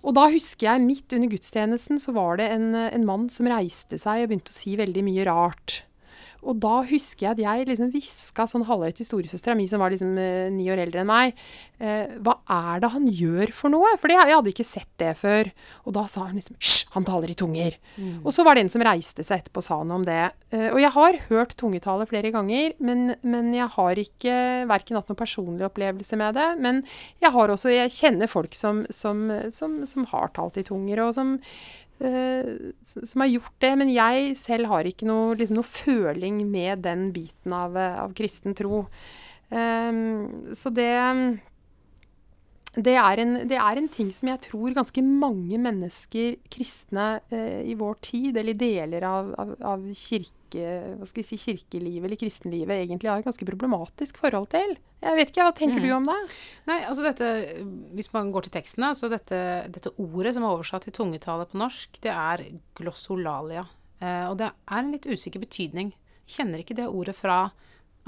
Og 0.00 0.16
da 0.16 0.24
husker 0.32 0.70
jeg 0.70 0.86
midt 0.86 1.12
under 1.12 1.28
gudstjenesten 1.28 2.00
så 2.00 2.16
var 2.16 2.40
det 2.40 2.48
en, 2.54 2.72
en 2.72 3.04
mann 3.04 3.28
som 3.32 3.48
reiste 3.50 4.00
seg 4.00 4.24
og 4.24 4.32
begynte 4.32 4.54
å 4.54 4.56
si 4.56 4.72
veldig 4.80 5.04
mye 5.04 5.28
rart. 5.28 5.82
Og 6.42 6.60
da 6.62 6.80
husker 6.88 7.26
jeg 7.26 7.36
at 7.36 7.42
jeg 7.42 7.68
liksom 7.68 7.90
hviska 7.92 8.46
sånn 8.48 8.66
halvhøyt 8.68 8.98
til 9.00 9.08
storesøstera 9.08 9.56
mi, 9.58 9.66
som 9.70 9.82
var 9.82 9.92
liksom 9.92 10.16
eh, 10.20 10.48
ni 10.54 10.68
år 10.72 10.82
eldre 10.86 11.02
enn 11.02 11.10
meg, 11.10 11.40
eh, 11.82 12.14
hva 12.24 12.38
er 12.50 12.82
det 12.82 12.92
han 12.94 13.08
gjør 13.08 13.52
for 13.56 13.72
noe? 13.72 13.92
For 14.00 14.12
jeg, 14.12 14.30
jeg 14.30 14.38
hadde 14.38 14.52
ikke 14.54 14.66
sett 14.66 14.90
det 15.02 15.12
før. 15.20 15.50
Og 15.84 15.96
da 15.96 16.06
sa 16.10 16.26
hun 16.28 16.38
liksom 16.38 16.56
hysj, 16.58 16.86
han 16.96 17.06
taler 17.08 17.32
i 17.32 17.38
tunger. 17.38 17.76
Og 18.24 18.32
så 18.34 18.44
var 18.46 18.56
det 18.56 18.64
en 18.64 18.72
som 18.72 18.84
reiste 18.86 19.24
seg 19.26 19.42
etterpå 19.42 19.62
og 19.62 19.66
sa 19.66 19.80
noe 19.84 20.00
om 20.00 20.06
det. 20.08 20.22
Eh, 20.54 20.68
og 20.70 20.80
jeg 20.82 20.92
har 20.96 21.20
hørt 21.28 21.56
tungetale 21.60 22.08
flere 22.10 22.32
ganger, 22.34 22.74
men, 22.82 23.14
men 23.22 23.52
jeg 23.56 23.68
har 23.76 24.00
ikke 24.04 24.38
verken 24.70 24.98
hatt 24.98 25.12
noen 25.12 25.20
personlig 25.20 25.68
opplevelse 25.68 26.18
med 26.20 26.40
det. 26.40 26.48
Men 26.62 26.82
jeg 27.22 27.34
har 27.36 27.52
også, 27.52 27.72
jeg 27.74 27.94
kjenner 27.94 28.30
folk 28.30 28.56
som, 28.56 28.84
som, 28.90 29.28
som, 29.52 29.82
som 29.88 30.08
har 30.14 30.32
talt 30.36 30.60
i 30.60 30.66
tunger, 30.66 31.04
og 31.04 31.14
som 31.18 31.36
eh, 32.00 32.50
som 32.82 33.24
har 33.24 33.30
gjort 33.30 33.56
det, 33.62 33.72
men 33.80 33.92
jeg 33.92 34.34
selv 34.40 34.70
har 34.72 34.88
ikke 34.88 35.08
noe, 35.08 35.34
liksom, 35.38 35.60
noe 35.60 35.68
føling 35.68 36.42
med 36.50 36.84
den 36.86 37.10
biten 37.16 37.54
av, 37.56 37.76
eh, 37.78 37.98
av 38.04 38.14
kristen 38.16 38.56
tro. 38.58 38.86
Um, 39.50 40.54
så 40.54 40.70
det 40.70 40.92
det 42.78 42.94
er, 42.94 43.18
en, 43.18 43.32
det 43.50 43.56
er 43.58 43.78
en 43.80 43.88
ting 43.90 44.12
som 44.14 44.28
jeg 44.30 44.40
tror 44.46 44.74
ganske 44.76 45.02
mange 45.02 45.58
mennesker, 45.58 46.36
kristne 46.54 47.20
eh, 47.34 47.64
i 47.66 47.74
vår 47.74 47.96
tid, 48.06 48.36
eller 48.38 48.54
deler 48.54 49.02
av, 49.08 49.32
av, 49.42 49.54
av 49.72 49.88
kirke, 49.98 50.68
si, 51.10 51.24
kirkelivet 51.40 52.06
eller 52.06 52.20
kristenlivet, 52.20 52.76
egentlig 52.84 53.10
har 53.10 53.18
et 53.18 53.26
ganske 53.26 53.48
problematisk 53.48 54.20
forhold 54.22 54.46
til. 54.54 54.76
Jeg 55.02 55.16
vet 55.18 55.32
ikke, 55.32 55.48
Hva 55.48 55.54
tenker 55.56 55.80
Mm. 55.80 55.86
du 55.88 55.90
om 55.96 56.06
det? 56.06 56.18
Nei, 56.68 56.78
altså 56.84 57.02
dette, 57.02 57.28
Hvis 57.96 58.12
man 58.14 58.30
går 58.30 58.46
til 58.46 58.52
teksten, 58.60 58.84
så 58.94 59.08
dette, 59.10 59.40
dette 59.72 59.90
ordet 59.98 60.34
som 60.36 60.44
er 60.44 60.54
oversatt 60.54 60.84
til 60.86 60.92
tungetale 60.92 61.46
på 61.50 61.58
norsk, 61.58 61.98
det 62.04 62.12
er 62.12 62.44
glossolalia. 62.78 63.66
Eh, 64.00 64.28
og 64.30 64.38
det 64.38 64.46
er 64.52 64.78
en 64.78 64.92
litt 64.92 65.06
usikker 65.10 65.40
betydning. 65.42 65.90
Jeg 66.28 66.36
kjenner 66.46 66.62
ikke 66.62 66.76
det 66.78 66.86
ordet 66.86 67.16
fra 67.18 67.50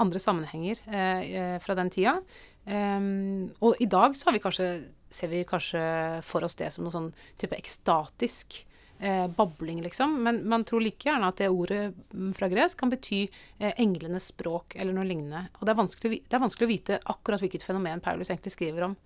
andre 0.01 0.19
sammenhenger 0.19 0.81
eh, 0.87 1.21
eh, 1.21 1.55
fra 1.61 1.75
den 1.77 1.91
tida. 1.93 2.17
Ehm, 2.65 3.51
og 3.61 3.79
i 3.83 3.87
dag 3.91 4.15
så 4.15 4.31
vi 4.33 4.41
kanskje, 4.43 4.69
ser 5.13 5.31
vi 5.31 5.43
kanskje 5.47 5.81
for 6.25 6.45
oss 6.45 6.55
det 6.59 6.71
som 6.73 6.85
noe 6.85 6.93
sånn 6.93 7.11
type 7.41 7.57
ekstatisk 7.59 8.63
eh, 8.99 9.27
babling, 9.27 9.83
liksom. 9.83 10.15
Men 10.23 10.41
man 10.49 10.65
tror 10.67 10.83
like 10.83 11.09
gjerne 11.09 11.29
at 11.29 11.41
det 11.41 11.51
ordet 11.51 11.93
mm, 12.13 12.31
fra 12.37 12.49
gresk 12.51 12.79
kan 12.79 12.93
bety 12.93 13.25
eh, 13.59 13.73
englenes 13.77 14.31
språk 14.33 14.77
eller 14.79 14.95
noe 14.95 15.07
lignende. 15.07 15.45
Og 15.59 15.67
det 15.67 15.75
er, 15.75 16.17
det 16.17 16.37
er 16.37 16.45
vanskelig 16.45 16.69
å 16.69 16.73
vite 16.73 17.01
akkurat 17.15 17.43
hvilket 17.43 17.65
fenomen 17.67 18.03
Paulus 18.03 18.31
egentlig 18.31 18.55
skriver 18.55 18.89
om. 18.89 18.97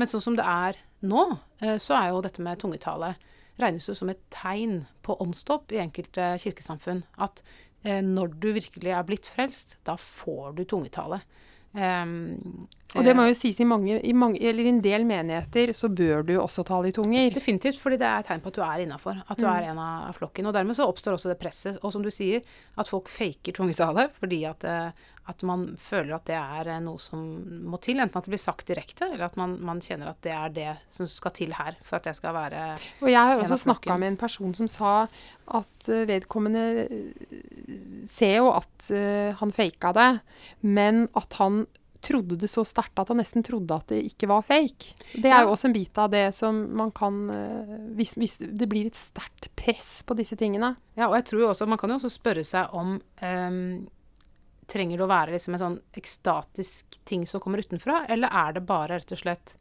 Men 0.00 0.08
sånn 0.08 0.24
som 0.24 0.36
det 0.38 0.46
er 0.46 0.78
nå, 1.06 1.26
eh, 1.62 1.76
så 1.82 1.96
er 1.98 2.10
jo 2.10 2.24
dette 2.24 2.44
med 2.44 2.60
tungetale 2.60 3.14
regnes 3.60 3.88
jo 3.88 3.94
som 3.96 4.10
et 4.10 4.22
tegn 4.32 4.84
på 5.04 5.16
åndsdåp 5.20 5.74
i 5.74 5.82
enkelte 5.82 6.32
kirkesamfunn. 6.40 7.04
At 7.20 7.42
når 7.84 8.34
du 8.42 8.50
virkelig 8.52 8.90
er 8.92 9.04
blitt 9.08 9.28
frelst, 9.30 9.78
da 9.88 9.94
får 9.96 10.56
du 10.58 10.66
tungetale. 10.68 11.22
Um, 11.70 12.66
og 12.98 13.04
det 13.06 13.12
må 13.14 13.28
jo 13.28 13.34
sies 13.38 13.60
i 13.62 13.66
mange, 13.68 14.00
i 14.02 14.12
mange, 14.16 14.40
eller 14.42 14.66
i 14.66 14.72
en 14.72 14.80
del 14.82 15.04
menigheter 15.06 15.70
så 15.76 15.86
bør 15.94 16.24
du 16.26 16.32
også 16.40 16.64
tale 16.66 16.90
i 16.90 16.94
tunger. 16.94 17.28
Definitivt, 17.30 17.78
fordi 17.78 18.00
det 18.00 18.08
er 18.08 18.24
et 18.24 18.26
tegn 18.26 18.42
på 18.42 18.50
at 18.50 18.58
du 18.58 18.64
er 18.66 18.82
innafor. 18.82 19.20
At 19.22 19.38
du 19.38 19.46
mm. 19.46 19.52
er 19.52 19.68
en 19.70 19.82
av 19.84 20.16
flokken. 20.18 20.48
Og 20.50 20.56
dermed 20.56 20.74
så 20.78 20.88
oppstår 20.90 21.14
også 21.14 21.30
det 21.30 21.38
presset. 21.38 21.78
Og 21.84 21.94
som 21.94 22.02
du 22.02 22.10
sier, 22.10 22.42
at 22.74 22.90
folk 22.90 23.10
faker 23.12 23.54
tungetale 23.54 24.08
fordi 24.18 24.42
at, 24.50 24.66
eh, 24.66 25.06
at 25.30 25.42
man 25.46 25.64
føler 25.80 26.16
at 26.16 26.26
det 26.28 26.36
er 26.36 26.70
eh, 26.74 26.82
noe 26.84 27.00
som 27.00 27.22
må 27.70 27.80
til. 27.82 28.00
Enten 28.02 28.18
at 28.18 28.26
det 28.26 28.34
blir 28.34 28.42
sagt 28.42 28.68
direkte, 28.70 29.08
eller 29.10 29.28
at 29.28 29.38
man, 29.40 29.56
man 29.64 29.82
kjenner 29.84 30.12
at 30.12 30.20
det 30.26 30.34
er 30.36 30.54
det 30.54 30.70
som 30.92 31.08
skal 31.10 31.34
til 31.36 31.54
her 31.56 31.78
for 31.86 32.00
at 32.00 32.08
det 32.08 32.16
skal 32.18 32.36
være 32.36 32.64
Og 33.00 33.10
jeg 33.12 33.20
har 33.20 33.42
også 33.42 33.62
snakka 33.64 33.98
med 34.00 34.14
en 34.14 34.20
person 34.20 34.54
som 34.56 34.70
sa 34.70 34.94
at 35.50 35.90
eh, 35.90 36.06
vedkommende 36.10 36.64
ser 38.10 38.40
jo 38.40 38.50
at 38.54 38.90
han 39.40 39.52
faka 39.54 39.92
det, 39.94 40.10
men 40.66 41.04
at 41.18 41.36
han 41.38 41.64
trodde 42.02 42.38
det 42.40 42.48
så 42.48 42.62
sterkt 42.64 42.98
at 42.98 43.10
han 43.12 43.18
nesten 43.20 43.44
trodde 43.44 43.76
at 43.76 43.90
det 43.92 44.00
ikke 44.08 44.28
var 44.30 44.44
fake. 44.46 44.94
Det 45.12 45.28
er 45.28 45.44
jo 45.44 45.52
også 45.52 45.68
en 45.68 45.76
bit 45.76 46.00
av 46.00 46.08
det 46.12 46.24
som 46.36 46.62
man 46.78 46.92
kan 46.96 47.18
hvis, 47.98 48.14
hvis, 48.18 48.38
det 48.40 48.68
blir 48.70 48.88
et 48.88 48.98
sterkt 48.98 49.50
press 49.58 50.00
på 50.08 50.16
disse 50.18 50.38
tingene. 50.40 50.72
Ja, 50.96 51.10
og 51.10 51.18
jeg 51.18 51.28
tror 51.28 51.44
jo 51.44 51.50
også 51.52 51.68
Man 51.68 51.78
kan 51.80 51.92
jo 51.92 51.98
også 52.00 52.12
spørre 52.12 52.44
seg 52.46 52.72
om 52.76 52.96
um, 52.98 53.60
Trenger 54.70 55.00
det 55.00 55.06
å 55.06 55.10
være 55.10 55.34
liksom 55.34 55.56
en 55.56 55.62
sånn 55.64 55.80
ekstatisk 55.98 57.00
ting 57.08 57.24
som 57.26 57.42
kommer 57.42 57.62
utenfra, 57.62 58.04
eller 58.12 58.30
er 58.42 58.54
det 58.56 58.66
bare 58.68 59.00
rett 59.00 59.16
og 59.16 59.22
slett 59.22 59.56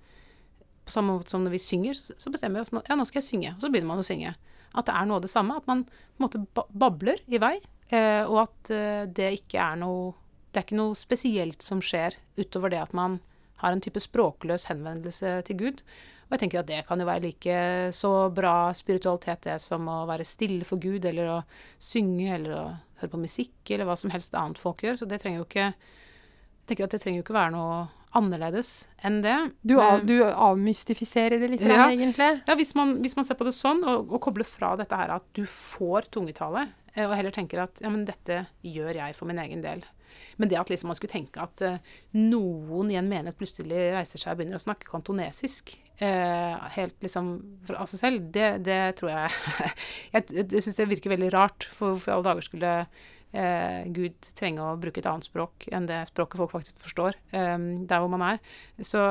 På 0.85 0.93
samme 0.93 1.15
måte 1.17 1.33
som 1.33 1.43
når 1.45 1.55
vi 1.57 1.63
synger, 1.63 1.97
så 1.97 2.31
bestemmer 2.33 2.59
vi 2.59 2.67
oss 2.67 2.85
ja, 2.87 2.97
nå 2.97 3.05
skal 3.05 3.21
jeg 3.21 3.29
synge. 3.29 3.55
Og 3.55 3.65
så 3.65 3.69
begynner 3.69 3.91
man 3.91 4.01
å 4.01 4.05
synge. 4.05 4.35
At 4.73 4.87
det 4.87 4.95
er 4.97 5.09
noe 5.09 5.19
av 5.19 5.25
det 5.25 5.31
samme. 5.33 5.57
At 5.57 5.67
man 5.69 5.83
på 5.85 6.17
en 6.17 6.25
måte 6.25 6.65
babler 6.73 7.21
i 7.29 7.41
vei, 7.41 7.55
eh, 7.93 8.23
og 8.25 8.43
at 8.47 8.71
eh, 8.73 9.03
det 9.05 9.29
ikke 9.41 9.61
er 9.61 9.77
noe 9.81 10.15
det 10.49 10.57
er 10.57 10.65
ikke 10.65 10.79
noe 10.79 10.97
spesielt 10.97 11.61
som 11.61 11.81
skjer 11.81 12.15
utover 12.39 12.73
det 12.73 12.79
at 12.81 12.93
man 12.97 13.19
har 13.61 13.75
en 13.75 13.83
type 13.83 14.01
språkløs 14.01 14.65
henvendelse 14.71 15.35
til 15.45 15.59
Gud. 15.59 15.83
Og 16.29 16.35
jeg 16.35 16.43
tenker 16.43 16.61
at 16.61 16.69
det 16.69 16.83
kan 16.87 17.01
jo 17.01 17.07
være 17.09 17.25
like 17.25 17.57
så 17.95 18.11
bra 18.33 18.71
spiritualitet 18.77 19.47
det 19.47 19.57
som 19.61 19.87
å 19.89 20.03
være 20.09 20.27
stille 20.27 20.65
for 20.67 20.81
Gud, 20.81 21.05
eller 21.05 21.29
å 21.33 21.37
synge, 21.81 22.29
eller 22.35 22.55
å 22.55 22.65
høre 23.01 23.13
på 23.13 23.21
musikk, 23.21 23.55
eller 23.69 23.89
hva 23.89 23.97
som 23.99 24.13
helst 24.13 24.35
annet 24.37 24.59
folk 24.61 24.83
gjør. 24.85 24.99
Så 25.01 25.07
det 25.09 25.21
trenger 25.23 25.41
jo 25.41 25.47
ikke 25.47 25.69
Jeg 25.69 26.75
tenker 26.75 26.85
at 26.85 26.93
det 26.93 27.01
trenger 27.01 27.21
jo 27.21 27.25
ikke 27.25 27.39
være 27.39 27.53
noe 27.55 27.77
annerledes 28.17 28.87
enn 29.05 29.21
det. 29.21 29.35
Du, 29.61 29.75
av, 29.81 30.03
du 30.05 30.17
avmystifiserer 30.25 31.41
det 31.41 31.51
litt, 31.51 31.65
ja, 31.65 31.87
egentlig? 31.89 32.29
Ja, 32.47 32.55
hvis 32.57 32.73
man, 32.77 32.97
hvis 33.03 33.15
man, 33.17 33.25
ser 33.25 33.37
på 33.39 33.47
det 33.47 33.53
sånn, 33.57 33.83
og, 33.85 34.09
og 34.09 34.21
kobler 34.25 34.47
fra 34.47 34.75
dette 34.79 34.97
her 34.97 35.13
at 35.19 35.25
du 35.37 35.43
får 35.49 36.09
tungetale, 36.13 36.67
eh, 36.95 37.05
og 37.05 37.15
heller 37.17 37.33
tenker 37.35 37.63
at 37.65 37.81
ja, 37.83 37.91
men 37.93 38.05
dette 38.09 38.43
gjør 38.65 39.01
jeg 39.01 39.17
for 39.17 39.29
min 39.29 39.41
egen 39.41 39.61
del. 39.65 39.85
Men 40.41 40.49
det 40.49 40.57
at 40.59 40.71
liksom 40.71 40.89
man 40.89 40.97
skulle 40.97 41.13
tenke 41.13 41.41
at 41.43 41.61
uh, 41.65 41.77
noen 42.15 42.89
i 42.93 42.97
en 42.99 43.09
menighet 43.09 43.37
plutselig 43.37 43.89
reiser 43.93 44.21
seg 44.21 44.33
og 44.33 44.39
begynner 44.39 44.59
å 44.59 44.63
snakke 44.63 44.89
kantonesisk 44.89 45.75
helt 45.99 46.95
liksom 47.03 47.31
av 47.75 47.87
seg 47.91 47.99
selv, 47.99 48.27
det, 48.31 48.61
det 48.63 48.79
tror 48.99 49.09
jeg 49.11 49.31
Jeg, 50.15 50.27
jeg 50.39 50.63
syns 50.63 50.77
det 50.79 50.89
virker 50.93 51.11
veldig 51.11 51.31
rart. 51.35 51.67
For 51.75 51.93
hvorfor 51.93 52.11
i 52.11 52.13
alle 52.15 52.27
dager 52.29 52.45
skulle 52.45 52.69
uh, 52.85 53.81
Gud 53.91 54.29
trenge 54.37 54.63
å 54.63 54.77
bruke 54.79 55.01
et 55.03 55.09
annet 55.11 55.27
språk 55.27 55.67
enn 55.75 55.89
det 55.89 55.99
språket 56.07 56.39
folk 56.39 56.53
faktisk 56.55 56.79
forstår, 56.85 57.19
um, 57.35 57.67
der 57.89 57.99
hvor 57.99 58.13
man 58.13 58.23
er. 58.29 58.39
Så, 58.79 59.03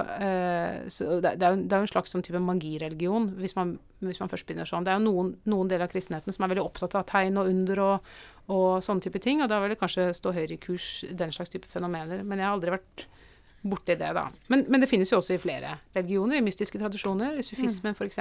så 0.89 1.21
det, 1.21 1.35
det, 1.43 1.45
er 1.45 1.59
jo, 1.59 1.83
en 1.83 1.93
slags 1.93 2.17
sånn 2.17 2.25
type 2.25 2.41
magireligion, 2.41 3.35
hvis 3.43 3.55
man, 3.59 3.77
hvis 4.01 4.23
man 4.23 4.33
først 4.33 4.49
begynner 4.49 4.69
sånn. 4.69 4.89
Det 4.89 4.95
er 4.95 4.99
jo 4.99 5.07
noen, 5.11 5.37
noen 5.51 5.71
deler 5.71 5.87
av 5.87 5.93
kristenheten 5.93 6.35
som 6.35 6.49
er 6.49 6.55
veldig 6.55 6.65
opptatt 6.65 6.97
av 6.99 7.07
tegn 7.13 7.41
og 7.41 7.53
under 7.53 7.87
og 7.91 8.11
og 8.49 8.81
sånne 8.85 9.05
type 9.05 9.21
ting. 9.23 9.43
Og 9.45 9.51
da 9.51 9.61
vil 9.61 9.75
det 9.75 9.81
kanskje 9.81 10.11
stå 10.17 10.33
høyere 10.37 10.57
i 10.57 10.63
kurs 10.63 11.05
den 11.05 11.33
slags 11.35 11.53
type 11.53 11.69
fenomener. 11.71 12.25
Men 12.25 12.41
jeg 12.41 12.49
har 12.49 12.57
aldri 12.57 12.75
vært 12.79 13.07
borti 13.63 13.97
det, 13.99 14.11
da. 14.15 14.27
Men, 14.47 14.65
men, 14.69 14.83
det 14.83 14.89
finnes 14.91 15.11
jo 15.13 15.19
også 15.19 15.35
i 15.35 15.41
flere 15.43 15.77
religioner, 15.97 16.39
i 16.39 16.45
mystiske 16.45 16.79
tradisjoner, 16.81 17.39
i 17.39 17.45
sufismen 17.47 17.95
mm. 17.95 17.99
f.eks. 17.99 18.21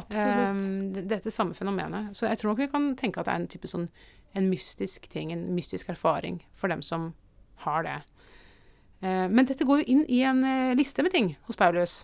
Absolutt. 0.00 0.68
Um, 0.68 1.08
dette 1.10 1.32
samme 1.34 1.56
fenomenet. 1.56 2.12
Så 2.16 2.26
jeg 2.28 2.40
tror 2.40 2.52
nok 2.52 2.62
vi 2.64 2.70
kan 2.72 2.92
tenke 2.98 3.20
at 3.20 3.28
det 3.28 3.34
er 3.34 3.42
en 3.42 3.50
type 3.52 3.70
sånn 3.70 3.88
en 4.38 4.48
mystisk 4.48 5.10
ting, 5.12 5.32
en 5.34 5.50
mystisk 5.52 5.90
erfaring 5.92 6.40
for 6.56 6.72
dem 6.72 6.80
som 6.84 7.10
har 7.66 7.84
det. 7.88 7.98
Uh, 9.04 9.28
men 9.28 9.44
dette 9.48 9.66
går 9.68 9.82
jo 9.82 9.90
inn 9.96 10.06
i 10.08 10.22
en 10.28 10.40
uh, 10.46 10.76
liste 10.78 11.04
med 11.04 11.14
ting 11.14 11.34
hos 11.48 11.60
Paulus. 11.60 12.02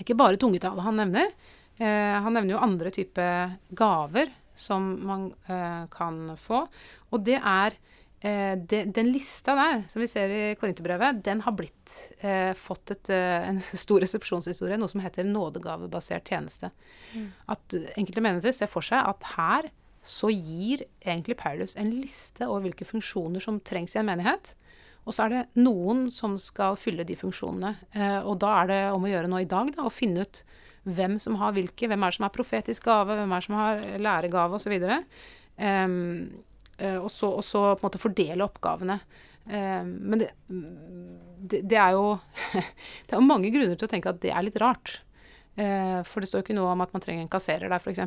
Ikke 0.00 0.18
bare 0.18 0.40
tungetale 0.40 0.82
han 0.84 0.98
nevner. 0.98 1.30
Uh, 1.78 2.18
han 2.24 2.34
nevner 2.34 2.56
jo 2.56 2.64
andre 2.66 2.92
typer 2.92 3.56
gaver 3.76 4.34
som 4.56 5.06
man 5.06 5.34
eh, 5.46 5.86
kan 5.90 6.36
få. 6.40 6.66
Og 7.10 7.20
det 7.24 7.36
er 7.36 7.76
eh, 8.20 8.54
det, 8.58 8.82
Den 8.96 9.10
lista 9.12 9.54
der, 9.58 9.84
som 9.92 10.02
vi 10.02 10.10
ser 10.10 10.32
i 10.32 10.42
Korinterbrevet, 10.58 11.22
den 11.24 11.42
har 11.46 11.56
blitt 11.56 11.96
eh, 12.20 12.52
fått 12.58 12.94
et, 12.94 13.10
eh, 13.14 13.48
en 13.50 13.60
stor 13.84 14.04
resepsjonshistorie, 14.04 14.78
noe 14.80 14.92
som 14.92 15.02
heter 15.04 15.26
nådegavebasert 15.28 16.28
tjeneste. 16.32 16.72
Mm. 17.14 17.32
At 17.56 17.80
enkelte 17.96 18.24
menigheter 18.24 18.56
ser 18.56 18.72
for 18.72 18.84
seg 18.86 19.02
at 19.02 19.34
her 19.36 19.70
så 20.06 20.30
gir 20.30 20.84
egentlig 21.02 21.34
Paulus 21.40 21.74
en 21.76 21.90
liste 21.90 22.46
over 22.46 22.68
hvilke 22.68 22.86
funksjoner 22.86 23.42
som 23.42 23.58
trengs 23.66 23.96
i 23.96 24.00
en 24.00 24.06
menighet. 24.06 24.54
Og 25.06 25.14
så 25.14 25.26
er 25.26 25.32
det 25.32 25.62
noen 25.62 26.08
som 26.14 26.34
skal 26.42 26.78
fylle 26.78 27.06
de 27.06 27.16
funksjonene. 27.18 27.74
Eh, 27.94 28.18
og 28.26 28.40
da 28.42 28.52
er 28.60 28.70
det 28.70 28.80
om 28.94 29.06
å 29.06 29.10
gjøre 29.10 29.30
nå 29.30 29.42
i 29.42 29.50
dag 29.50 29.70
da, 29.74 29.86
å 29.86 29.92
finne 29.92 30.26
ut 30.26 30.42
hvem 30.86 31.16
som 31.22 31.38
har 31.40 31.54
hvilke. 31.54 31.88
Hvem 31.90 32.02
er 32.02 32.12
det 32.12 32.18
som 32.18 32.26
har 32.26 32.34
profetisk 32.34 32.86
gave, 32.86 33.14
hvem 33.14 33.32
er 33.32 33.42
det 33.42 33.46
som 33.46 33.58
har 33.58 33.84
læregave, 34.02 34.58
osv. 34.58 34.74
Um, 35.56 35.96
uh, 36.36 36.55
og, 36.76 37.08
så, 37.08 37.30
og 37.38 37.44
så 37.46 37.62
på 37.72 37.80
en 37.80 37.86
måte 37.88 38.00
fordele 38.02 38.44
oppgavene. 38.44 38.98
Um, 39.46 39.92
men 40.10 40.20
det, 40.20 40.28
det, 40.50 41.60
det, 41.70 41.76
er 41.78 41.94
jo 41.94 42.16
Det 43.06 43.14
er 43.14 43.22
mange 43.22 43.52
grunner 43.54 43.78
til 43.78 43.86
å 43.86 43.92
tenke 43.92 44.10
at 44.10 44.18
det 44.24 44.32
er 44.34 44.44
litt 44.44 44.58
rart. 44.60 44.98
Eh, 45.56 46.02
for 46.04 46.20
det 46.20 46.28
står 46.28 46.42
jo 46.42 46.44
ikke 46.44 46.56
noe 46.58 46.72
om 46.74 46.82
at 46.84 46.90
man 46.92 47.00
trenger 47.00 47.24
en 47.24 47.30
kasserer 47.32 47.70
der, 47.72 47.80
f.eks. 47.80 48.00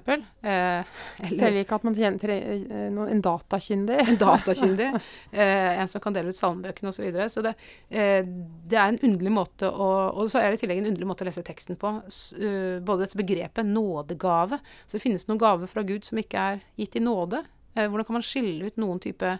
Eh, 0.45 1.31
Selv 1.33 1.57
ikke 1.57 1.79
at 1.79 1.85
man 1.87 1.95
trenger 1.97 2.33
eh, 2.35 2.99
en 3.15 3.23
datakyndig? 3.25 3.97
En 4.03 4.19
datakyndig. 4.23 4.89
Eh, 5.33 5.79
en 5.81 5.89
som 5.89 6.03
kan 6.03 6.13
dele 6.13 6.29
ut 6.29 6.37
salmebøkene 6.37 6.91
osv. 6.91 6.99
Så, 6.99 7.07
videre. 7.07 7.29
så 7.31 7.41
det, 7.45 7.55
eh, 7.89 8.21
det, 8.21 8.77
er 8.77 8.91
en 8.91 9.01
underlig 9.01 9.33
måte 9.33 9.69
å 9.71 9.89
Og 10.19 10.29
så 10.29 10.41
er 10.41 10.51
det 10.51 10.59
i 10.59 10.65
tillegg 10.65 10.83
en 10.83 10.91
underlig 10.91 11.09
måte 11.09 11.25
å 11.25 11.29
lese 11.29 11.45
teksten 11.47 11.79
på. 11.79 11.95
Uh, 12.37 12.77
både 12.85 13.05
dette 13.05 13.17
begrepet 13.17 13.65
nådegave. 13.65 14.59
Så 14.85 14.97
det 14.97 15.03
finnes 15.05 15.25
noen 15.29 15.41
gaver 15.41 15.69
fra 15.71 15.85
Gud 15.87 16.05
som 16.05 16.19
ikke 16.21 16.43
er 16.53 16.61
gitt 16.77 16.99
i 16.99 17.03
nåde. 17.03 17.41
Eh, 17.75 17.87
hvordan 17.87 18.07
kan 18.07 18.19
man 18.19 18.25
skille 18.25 18.69
ut 18.69 18.79
noen 18.81 19.01
type 19.03 19.37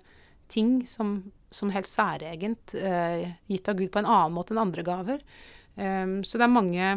ting 0.49 0.79
som, 0.89 1.19
som 1.53 1.71
helt 1.73 1.89
særegent 1.89 2.73
gitt 2.73 3.69
av 3.69 3.77
Gud 3.77 3.91
på 3.93 4.01
en 4.01 4.09
annen 4.09 4.33
måte 4.33 4.55
enn 4.55 4.63
andre 4.63 4.85
gaver? 4.85 5.23
så 5.79 6.35
det 6.35 6.43
er 6.43 6.51
mange 6.51 6.87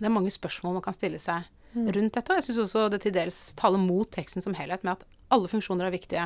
det 0.00 0.08
er 0.08 0.14
mange 0.14 0.32
spørsmål 0.32 0.78
man 0.78 0.82
kan 0.82 0.96
stille 0.96 1.20
seg 1.22 1.44
mm. 1.76 1.90
rundt 1.94 2.16
dette. 2.16 2.32
Og 2.32 2.40
jeg 2.40 2.46
syns 2.48 2.62
også 2.64 2.86
det 2.90 3.02
til 3.04 3.14
dels 3.14 3.38
taler 3.58 3.78
mot 3.78 4.08
teksten 4.10 4.42
som 4.42 4.56
helhet, 4.56 4.82
med 4.82 4.96
at 4.96 5.04
alle 5.30 5.50
funksjoner 5.52 5.86
er 5.86 5.94
viktige. 5.94 6.24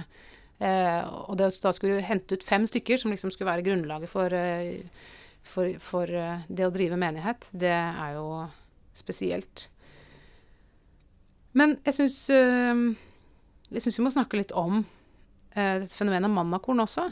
Eh, 0.63 1.01
og 1.27 1.37
det, 1.41 1.51
da 1.61 1.75
skulle 1.75 1.99
du 1.99 2.07
hente 2.07 2.39
ut 2.39 2.47
fem 2.47 2.65
stykker 2.71 3.03
som 3.03 3.13
liksom 3.13 3.35
skulle 3.35 3.51
være 3.51 3.67
grunnlaget 3.67 4.13
for, 4.13 4.39
for, 5.43 5.75
for 5.83 6.15
det 6.47 6.69
å 6.69 6.73
drive 6.75 7.01
menighet, 7.03 7.51
det 7.53 7.75
er 7.75 8.15
jo 8.17 8.29
spesielt. 8.95 9.69
Men 11.59 11.77
jeg 11.87 11.99
syns 11.99 12.19
Jeg 13.75 13.85
syns 13.85 13.99
vi 13.99 14.07
må 14.07 14.15
snakke 14.15 14.39
litt 14.39 14.55
om 14.57 14.85
dette 15.55 15.95
fenomenet 15.95 16.33
mannakorn 16.35 16.83
også. 16.83 17.05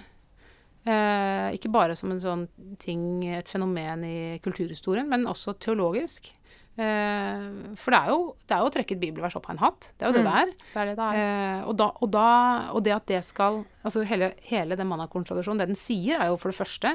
ikke 1.54 1.71
bare 1.71 1.95
som 1.95 2.11
en 2.11 2.23
sånn 2.23 2.40
ting, 2.83 3.23
et 3.31 3.47
fenomen 3.47 4.02
i 4.02 4.16
kulturhistorien, 4.42 5.07
men 5.07 5.28
også 5.31 5.54
teologisk. 5.62 6.33
Uh, 6.73 7.75
for 7.76 7.92
det 7.92 7.99
er, 7.99 8.07
jo, 8.09 8.21
det 8.49 8.54
er 8.57 8.62
jo 8.62 8.69
å 8.71 8.73
trekke 8.73 8.95
et 8.95 9.00
bibelvers 9.02 9.35
opp 9.37 9.50
av 9.50 9.54
en 9.54 9.61
hatt. 9.61 9.90
Det 9.92 10.07
er 10.07 10.09
jo 10.09 10.14
mm, 10.14 10.19
det 10.19 10.25
det 10.25 10.37
er. 10.40 10.52
Det 10.73 10.81
er 10.81 10.88
det 10.88 10.95
det 10.97 11.09
er. 11.09 11.19
Uh, 11.19 11.66
og, 11.69 11.75
da, 11.76 11.88
og, 11.92 12.12
da, 12.14 12.28
og, 12.73 12.81
det 12.87 12.95
at 12.97 13.09
det 13.11 13.21
skal 13.28 13.61
Altså 13.85 14.04
hele, 14.09 14.31
hele 14.47 14.78
den 14.78 14.88
mannakorntradisjonen, 14.88 15.61
det 15.61 15.69
den 15.75 15.78
sier, 15.78 16.16
er 16.16 16.31
jo 16.31 16.38
for 16.40 16.52
det 16.52 16.61
første 16.62 16.95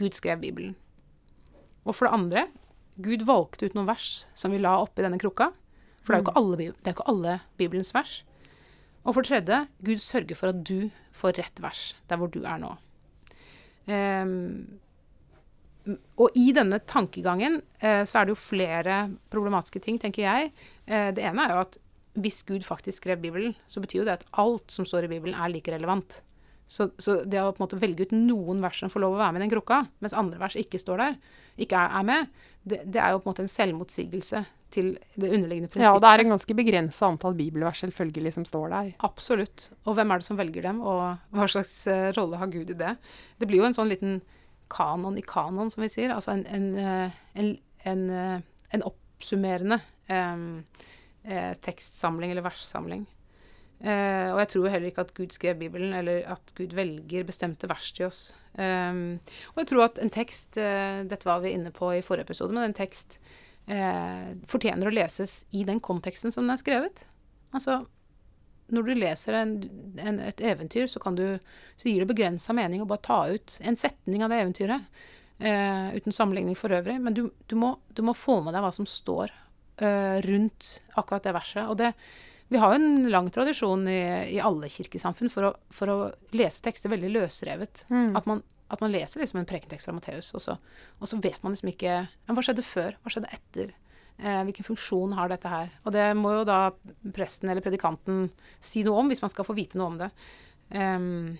Gud 0.00 0.18
skrev 0.18 0.42
Bibelen. 0.42 0.74
Og 1.84 1.94
for 1.94 2.08
det 2.08 2.16
andre 2.16 2.46
Gud 3.04 3.22
valgte 3.28 3.68
ut 3.68 3.76
noen 3.78 3.86
vers 3.86 4.24
som 4.38 4.54
vi 4.54 4.58
la 4.62 4.74
oppi 4.82 5.04
denne 5.04 5.20
krukka. 5.22 5.52
For 6.02 6.10
det 6.10 6.16
er 6.16 6.22
jo 6.22 6.26
ikke 6.26 6.34
mm. 6.34 6.42
alle, 6.42 6.58
det 6.58 6.90
er 6.90 6.96
ikke 6.96 7.10
alle 7.14 7.38
Bibelens 7.60 7.94
vers. 7.94 8.16
Og 9.04 9.16
for 9.16 9.26
tredje 9.26 9.64
Gud 9.84 10.00
sørger 10.00 10.38
for 10.38 10.52
at 10.52 10.64
du 10.64 10.88
får 11.14 11.38
rett 11.40 11.62
vers 11.62 11.84
der 12.10 12.20
hvor 12.20 12.32
du 12.32 12.42
er 12.42 12.60
nå. 12.62 12.72
Um, 13.84 14.80
og 16.16 16.36
i 16.40 16.48
denne 16.56 16.80
tankegangen 16.88 17.58
uh, 17.84 18.02
så 18.08 18.20
er 18.20 18.24
det 18.26 18.32
jo 18.32 18.40
flere 18.40 19.00
problematiske 19.32 19.82
ting, 19.84 19.98
tenker 20.00 20.24
jeg. 20.24 20.52
Uh, 20.88 21.10
det 21.12 21.24
ene 21.26 21.44
er 21.44 21.56
jo 21.56 21.64
at 21.66 21.80
hvis 22.14 22.44
Gud 22.46 22.64
faktisk 22.64 23.02
skrev 23.02 23.20
Bibelen, 23.20 23.56
så 23.66 23.82
betyr 23.82 24.00
jo 24.00 24.06
det 24.06 24.20
at 24.20 24.28
alt 24.40 24.72
som 24.72 24.86
står 24.86 25.08
i 25.08 25.16
Bibelen, 25.16 25.34
er 25.34 25.50
like 25.50 25.72
relevant. 25.74 26.22
Så, 26.66 26.88
så 26.98 27.18
det 27.28 27.42
å 27.42 27.52
på 27.52 27.60
en 27.60 27.66
måte 27.66 27.78
velge 27.80 28.06
ut 28.06 28.14
noen 28.16 28.62
vers 28.64 28.78
som 28.80 28.90
får 28.92 29.02
lov 29.04 29.16
å 29.16 29.20
være 29.20 29.36
med 29.36 29.42
i 29.42 29.44
den 29.44 29.52
krukka, 29.52 29.84
mens 30.04 30.16
andre 30.16 30.40
vers 30.40 30.56
ikke 30.58 30.80
står 30.80 31.02
der, 31.02 31.16
ikke 31.60 31.78
er, 31.78 31.92
er 32.00 32.06
med, 32.08 32.44
det, 32.64 32.80
det, 32.88 33.00
er 33.00 33.12
jo 33.12 33.20
på 33.20 33.28
en 33.28 33.34
måte 33.34 33.44
en 33.44 33.52
selvmotsigelse 33.52 34.44
til 34.74 34.94
det 35.14 35.28
underliggende 35.28 35.68
prinsippet. 35.68 35.86
Ja, 35.86 35.92
og 35.94 36.02
det 36.02 36.10
er 36.10 36.22
en 36.24 36.32
ganske 36.32 36.56
begrensa 36.58 37.06
antall 37.06 37.36
bibelvers 37.38 37.84
selvfølgelig 37.84 38.32
som 38.38 38.46
står 38.48 38.72
der. 38.72 38.88
Absolutt. 39.06 39.68
Og 39.84 39.98
hvem 39.98 40.10
er 40.10 40.22
det 40.22 40.26
som 40.26 40.40
velger 40.40 40.66
dem, 40.66 40.80
og 40.82 41.36
hva 41.36 41.50
slags 41.50 41.76
uh, 41.86 42.08
rolle 42.16 42.40
har 42.40 42.50
Gud 42.50 42.72
i 42.72 42.78
det? 42.80 42.96
Det 43.38 43.50
blir 43.50 43.62
jo 43.62 43.68
en 43.68 43.76
sånn 43.76 43.92
liten 43.92 44.18
kanon 44.72 45.20
i 45.20 45.26
kanon, 45.26 45.70
som 45.70 45.84
vi 45.84 45.92
sier. 45.92 46.14
Altså 46.16 46.34
en, 46.34 46.46
en, 46.48 46.66
uh, 46.80 47.20
en, 47.38 47.52
en, 47.92 48.04
uh, 48.10 48.66
en 48.74 48.86
oppsummerende 48.88 49.78
um, 50.08 50.64
tekstsamling 51.64 52.34
eller 52.34 52.44
verssamling. 52.44 53.06
Uh, 53.84 54.32
og 54.32 54.38
jeg 54.40 54.48
tror 54.54 54.70
heller 54.72 54.88
ikke 54.88 55.02
at 55.04 55.12
Gud 55.12 55.34
skrev 55.34 55.58
Bibelen, 55.60 55.92
eller 55.92 56.22
at 56.32 56.52
Gud 56.56 56.72
velger 56.72 57.26
bestemte 57.28 57.68
vers 57.68 57.90
til 57.92 58.06
oss. 58.06 58.20
Um, 58.56 59.18
og 59.52 59.60
jeg 59.60 59.68
tror 59.68 59.84
at 59.88 59.98
en 60.00 60.12
tekst 60.14 60.56
eh, 60.62 61.00
Dette 61.10 61.26
var 61.26 61.40
vi 61.42 61.50
inne 61.56 61.72
på 61.74 61.88
i 61.90 62.04
forrige 62.06 62.28
episode, 62.28 62.54
men 62.54 62.68
en 62.68 62.76
tekst 62.76 63.18
eh, 63.66 64.30
fortjener 64.46 64.88
å 64.88 64.94
leses 64.94 65.40
i 65.58 65.64
den 65.66 65.82
konteksten 65.84 66.32
som 66.32 66.46
den 66.46 66.54
er 66.54 66.62
skrevet. 66.62 67.02
Altså, 67.52 67.80
når 68.72 68.86
du 68.86 68.92
leser 68.94 69.36
en, 69.40 69.54
en, 70.00 70.20
et 70.22 70.40
eventyr, 70.40 70.86
så, 70.88 71.02
du, 71.18 71.26
så 71.76 71.90
gir 71.90 72.04
det 72.04 72.12
begrensa 72.14 72.54
mening 72.56 72.84
å 72.84 72.88
bare 72.88 73.04
ta 73.04 73.18
ut 73.34 73.58
en 73.66 73.76
setning 73.76 74.24
av 74.24 74.32
det 74.32 74.40
eventyret. 74.46 75.02
uten 75.36 76.14
sammenligning 76.14 76.56
for 76.56 76.72
øvrig. 76.72 77.00
Men 77.02 77.14
du, 77.14 77.26
du, 77.50 77.56
må, 77.58 77.74
du, 77.90 78.02
må, 78.06 78.14
få 78.14 78.38
med 78.40 78.54
deg 78.54 78.64
hva 78.64 78.70
som 78.72 78.86
står 78.86 79.34
rundt 80.24 80.70
akkurat 80.94 81.26
det 81.26 81.34
verset. 81.34 81.66
Og 81.66 81.76
det 81.82 81.92
vi 82.54 82.58
har 82.62 82.70
jo 82.70 82.78
en 82.78 83.08
lang 83.10 83.28
tradisjon 83.34 83.88
i, 83.90 84.00
i 84.36 84.40
alle 84.42 84.68
kirkesamfunn 84.70 85.30
for 85.32 85.48
å, 85.48 85.52
for 85.74 85.90
å, 85.90 85.96
lese 86.36 86.62
tekster 86.62 86.92
veldig 86.92 87.10
løsrevet. 87.10 87.82
Mm. 87.90 88.12
At, 88.14 88.28
man, 88.30 88.42
at, 88.70 88.78
man, 88.78 88.92
leser 88.94 89.24
liksom 89.24 89.40
en 89.40 89.48
prekentekst 89.48 89.88
fra 89.88 89.94
Matteus, 89.96 90.28
og, 90.38 90.60
og, 91.00 91.08
så 91.10 91.18
vet 91.18 91.40
man 91.42 91.56
liksom 91.56 91.72
ikke 91.72 91.96
hva 92.30 92.44
skjedde 92.46 92.66
før? 92.66 92.94
Hva 93.02 93.10
skjedde 93.10 93.32
etter? 93.34 93.72
Eh, 94.22 94.42
hvilken 94.46 94.68
funksjon 94.68 95.16
har 95.18 95.32
dette 95.32 95.50
her? 95.50 95.72
Og 95.82 95.96
det 95.96 96.04
må 96.14 96.36
jo 96.36 96.44
da 96.46 96.60
presten 97.16 97.50
eller 97.50 97.64
predikanten 97.64 98.28
si 98.62 98.84
noe 98.86 99.02
om, 99.02 99.10
hvis 99.10 99.24
man 99.24 99.32
skal 99.32 99.48
få 99.48 99.56
vite 99.58 99.80
noe 99.80 99.90
om 99.90 99.98
det. 100.04 100.10
Um, 100.70 101.34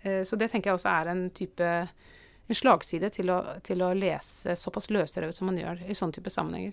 eh, 0.00 0.22
så 0.24 0.40
det 0.40 0.48
tenker 0.54 0.72
jeg 0.72 0.80
også 0.80 0.94
er 0.94 1.12
en 1.12 1.26
type 1.36 1.68
en 2.52 2.58
slagside 2.58 3.12
til 3.12 3.28
å, 3.32 3.42
til 3.64 3.84
å 3.84 3.92
lese 3.96 4.56
såpass 4.58 4.88
løsrevet 4.92 5.36
som 5.36 5.52
man 5.52 5.60
gjør 5.60 5.84
i 5.84 5.96
sånne 5.96 6.16
type 6.16 6.32
sammenhenger. 6.32 6.72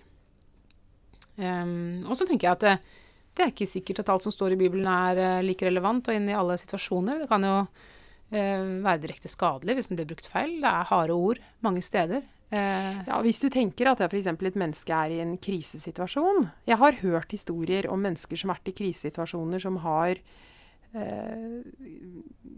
Um, 1.36 2.02
og 2.08 2.16
så 2.16 2.24
tenker 2.24 2.48
jeg 2.48 2.56
at 2.56 2.90
det, 3.36 3.44
er 3.44 3.52
ikke 3.52 3.68
sikkert 3.68 4.02
at 4.02 4.10
alt 4.12 4.26
som 4.26 4.34
står 4.34 4.54
i 4.54 4.60
Bibelen 4.60 4.88
er 4.90 5.20
uh, 5.20 5.44
like 5.44 5.66
relevant 5.66 6.10
og 6.10 6.16
inn 6.16 6.28
i 6.30 6.36
alle 6.36 6.58
situasjoner. 6.60 7.22
Det 7.22 7.30
kan 7.30 7.46
jo 7.46 7.54
uh, 7.62 8.66
være 8.84 9.02
direkte 9.04 9.30
skadelig 9.30 9.78
hvis 9.78 9.90
den 9.90 10.00
blir 10.00 10.10
brukt 10.10 10.28
feil. 10.28 10.58
Det 10.62 10.70
er 10.70 10.90
harde 10.90 11.16
ord 11.16 11.40
mange 11.64 11.84
steder. 11.86 12.26
Uh, 12.50 12.98
ja, 13.06 13.20
Hvis 13.22 13.38
du 13.38 13.46
tenker 13.52 13.92
at 13.92 14.02
f.eks. 14.02 14.26
et 14.26 14.58
menneske 14.58 14.90
er 14.90 15.12
i 15.14 15.20
en 15.22 15.36
krisesituasjon 15.38 16.48
Jeg 16.66 16.80
har 16.80 16.96
hørt 16.98 17.30
historier 17.30 17.86
om 17.86 18.02
mennesker 18.02 18.34
som 18.34 18.50
har 18.50 18.58
vært 18.58 18.72
i 18.72 18.78
krisesituasjoner, 18.82 19.62
som 19.62 19.78
har 19.84 20.22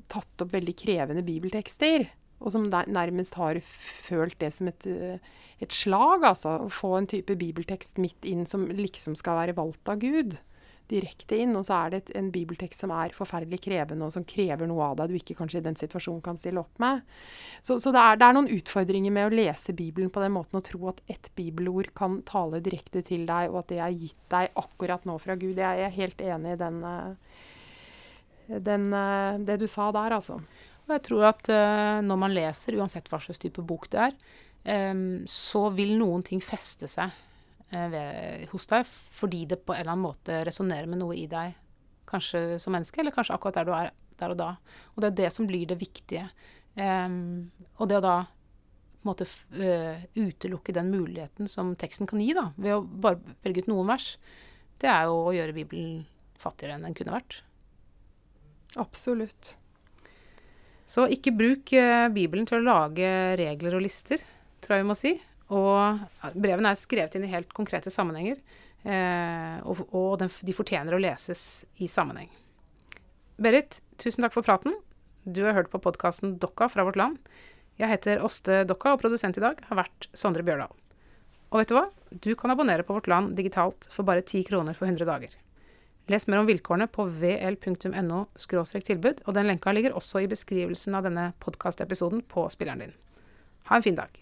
tatt 0.08 0.40
opp 0.40 0.54
veldig 0.54 0.72
krevende 0.80 1.20
bibeltekster 1.20 2.06
og 2.42 2.52
som 2.54 2.68
nærmest 2.70 3.36
har 3.38 3.58
følt 3.62 4.38
det 4.40 4.50
som 4.54 4.70
et, 4.70 4.86
et, 5.62 5.74
slag. 5.74 6.24
Altså 6.26 6.56
å 6.64 6.70
få 6.72 6.94
en 6.98 7.08
type 7.10 7.36
bibeltekst 7.38 8.00
midt 8.02 8.26
inn 8.28 8.46
som 8.48 8.66
liksom 8.72 9.16
skal 9.18 9.38
være 9.42 9.56
valgt 9.58 9.92
av 9.92 10.00
Gud. 10.02 10.38
Direkte 10.90 11.38
inn. 11.40 11.54
Og 11.58 11.66
så 11.68 11.76
er 11.78 11.94
det 11.94 12.00
en 12.18 12.30
bibeltekst 12.34 12.84
som 12.84 12.92
er 12.94 13.14
forferdelig 13.16 13.60
krevende, 13.64 14.06
og 14.06 14.14
som 14.14 14.26
krever 14.28 14.68
noe 14.68 14.90
av 14.90 14.98
deg 15.00 15.12
du 15.12 15.18
ikke 15.18 15.36
kanskje 15.38 15.62
i 15.62 15.66
den 15.66 15.78
situasjonen 15.78 16.22
kan 16.24 16.40
stille 16.40 16.62
opp 16.62 16.82
med. 16.82 17.04
Så, 17.60 17.78
så 17.82 17.94
det, 17.94 18.02
er, 18.02 18.20
det, 18.20 18.28
er, 18.28 18.36
noen 18.36 18.50
utfordringer 18.56 19.14
med 19.14 19.28
å 19.28 19.34
lese 19.34 19.76
Bibelen 19.76 20.12
på 20.12 20.24
den 20.24 20.34
måten 20.34 20.60
og 20.60 20.66
tro 20.68 20.90
at 20.92 21.00
ett 21.12 21.30
bibelord 21.38 21.92
kan 21.98 22.20
tale 22.28 22.62
direkte 22.64 23.04
til 23.06 23.26
deg, 23.28 23.52
og 23.52 23.62
at 23.62 23.72
det 23.72 23.80
er 23.84 23.96
gitt 23.96 24.20
deg 24.34 24.60
akkurat 24.64 25.08
nå 25.08 25.16
fra 25.22 25.38
Gud. 25.38 25.60
Jeg 25.62 25.86
er 25.86 25.96
helt 25.96 26.22
enig 26.22 26.56
i 26.56 26.60
den, 26.60 26.82
eh, 26.90 28.60
den, 28.70 28.92
eh, 28.92 29.40
det 29.48 29.60
du 29.62 29.68
sa 29.70 29.90
der, 29.94 30.18
altså. 30.18 30.42
Og 30.82 30.96
jeg 30.96 31.04
tror 31.06 31.28
at 31.28 31.46
uh, 31.46 31.98
når 32.02 32.16
man 32.18 32.32
leser, 32.34 32.74
uansett 32.74 33.06
hva 33.06 33.20
slags 33.22 33.38
type 33.38 33.62
bok 33.62 33.86
det 33.92 34.08
er, 34.08 34.16
så 35.30 35.62
vil 35.74 35.96
noen 35.98 36.22
ting 36.26 36.42
feste 36.42 36.86
seg 36.90 37.10
ved, 37.72 38.46
hos 38.52 38.66
deg 38.68 38.88
fordi 39.16 39.46
det 39.48 39.62
på 39.64 39.72
en 39.72 39.80
eller 39.80 39.94
annen 39.94 40.04
måte 40.04 40.42
resonnerer 40.44 40.90
med 40.90 41.00
noe 41.00 41.16
i 41.16 41.26
deg. 41.30 41.56
Kanskje 42.08 42.58
som 42.60 42.74
menneske, 42.74 43.00
eller 43.00 43.14
kanskje 43.14 43.36
akkurat 43.36 43.60
der 43.60 43.68
du 43.68 43.72
er 43.76 43.92
der 44.20 44.34
og 44.34 44.38
da. 44.40 44.50
Og 44.94 45.02
det 45.02 45.12
er 45.12 45.18
det 45.22 45.32
som 45.34 45.48
blir 45.48 45.66
det 45.70 45.80
viktige. 45.80 46.26
Um, 46.76 47.50
og 47.80 47.90
det 47.90 47.98
å 48.00 48.04
da 48.04 48.16
på 48.22 49.04
en 49.04 49.10
måte 49.10 49.26
uh, 49.26 50.04
utelukke 50.14 50.74
den 50.76 50.92
muligheten 50.92 51.50
som 51.50 51.74
teksten 51.78 52.08
kan 52.10 52.22
gi, 52.22 52.30
da, 52.36 52.50
ved 52.56 52.76
å 52.76 52.84
bare 52.84 53.34
velge 53.44 53.64
ut 53.64 53.72
noen 53.72 53.90
vers, 53.90 54.14
det 54.82 54.90
er 54.90 55.08
jo 55.10 55.18
å 55.26 55.34
gjøre 55.34 55.56
Bibelen 55.56 56.04
fattigere 56.42 56.78
enn 56.78 56.86
den 56.86 56.96
kunne 56.98 57.16
vært. 57.16 57.40
Absolutt. 58.80 59.56
Så 60.88 61.06
ikke 61.12 61.34
bruk 61.34 61.74
uh, 61.76 62.08
Bibelen 62.14 62.46
til 62.48 62.60
å 62.60 62.66
lage 62.68 63.10
regler 63.40 63.78
og 63.78 63.84
lister, 63.84 64.22
tror 64.62 64.78
jeg 64.78 64.84
vi 64.84 64.90
må 64.92 64.98
si. 64.98 65.16
Og 65.52 66.32
brevene 66.32 66.72
er 66.72 66.78
skrevet 66.80 67.16
inn 67.18 67.26
i 67.26 67.32
helt 67.32 67.52
konkrete 67.56 67.92
sammenhenger, 67.92 68.40
eh, 68.88 69.58
og, 69.68 69.84
og 69.92 70.14
den, 70.22 70.32
de 70.32 70.56
fortjener 70.56 70.96
å 70.96 71.02
leses 71.02 71.64
i 71.82 71.88
sammenheng. 71.90 72.30
Berit, 73.42 73.80
tusen 74.00 74.24
takk 74.24 74.34
for 74.36 74.46
praten. 74.46 74.76
Du 75.24 75.44
har 75.44 75.56
hørt 75.56 75.70
på 75.72 75.80
podkasten 75.82 76.38
Dokka 76.42 76.70
fra 76.72 76.86
vårt 76.86 76.98
land. 76.98 77.20
Jeg 77.80 77.90
heter 77.92 78.24
Åste 78.24 78.62
Dokka, 78.68 78.94
og 78.94 79.02
produsent 79.02 79.38
i 79.38 79.44
dag 79.44 79.60
har 79.68 79.80
vært 79.84 80.08
Sondre 80.16 80.44
Bjørdal. 80.46 80.72
Og 81.52 81.60
vet 81.60 81.68
du 81.68 81.76
hva? 81.76 81.86
Du 82.24 82.32
kan 82.38 82.52
abonnere 82.52 82.84
på 82.86 82.96
Vårt 82.96 83.10
Land 83.12 83.34
digitalt 83.36 83.88
for 83.92 84.08
bare 84.08 84.24
10 84.24 84.46
kroner 84.48 84.76
for 84.76 84.88
100 84.88 85.08
dager. 85.08 85.36
Les 86.10 86.26
mer 86.26 86.40
om 86.40 86.48
vilkårene 86.48 86.88
på 86.90 87.06
vl.no 87.20 88.24
tilbud, 88.36 89.22
og 89.26 89.34
den 89.36 89.46
lenka 89.50 89.72
ligger 89.72 89.94
også 89.96 90.24
i 90.24 90.32
beskrivelsen 90.32 90.96
av 90.98 91.06
denne 91.06 91.30
podkastepisoden 91.44 92.24
på 92.28 92.48
spilleren 92.50 92.86
din. 92.86 92.98
Ha 93.68 93.76
en 93.76 93.86
fin 93.86 94.00
dag. 94.00 94.21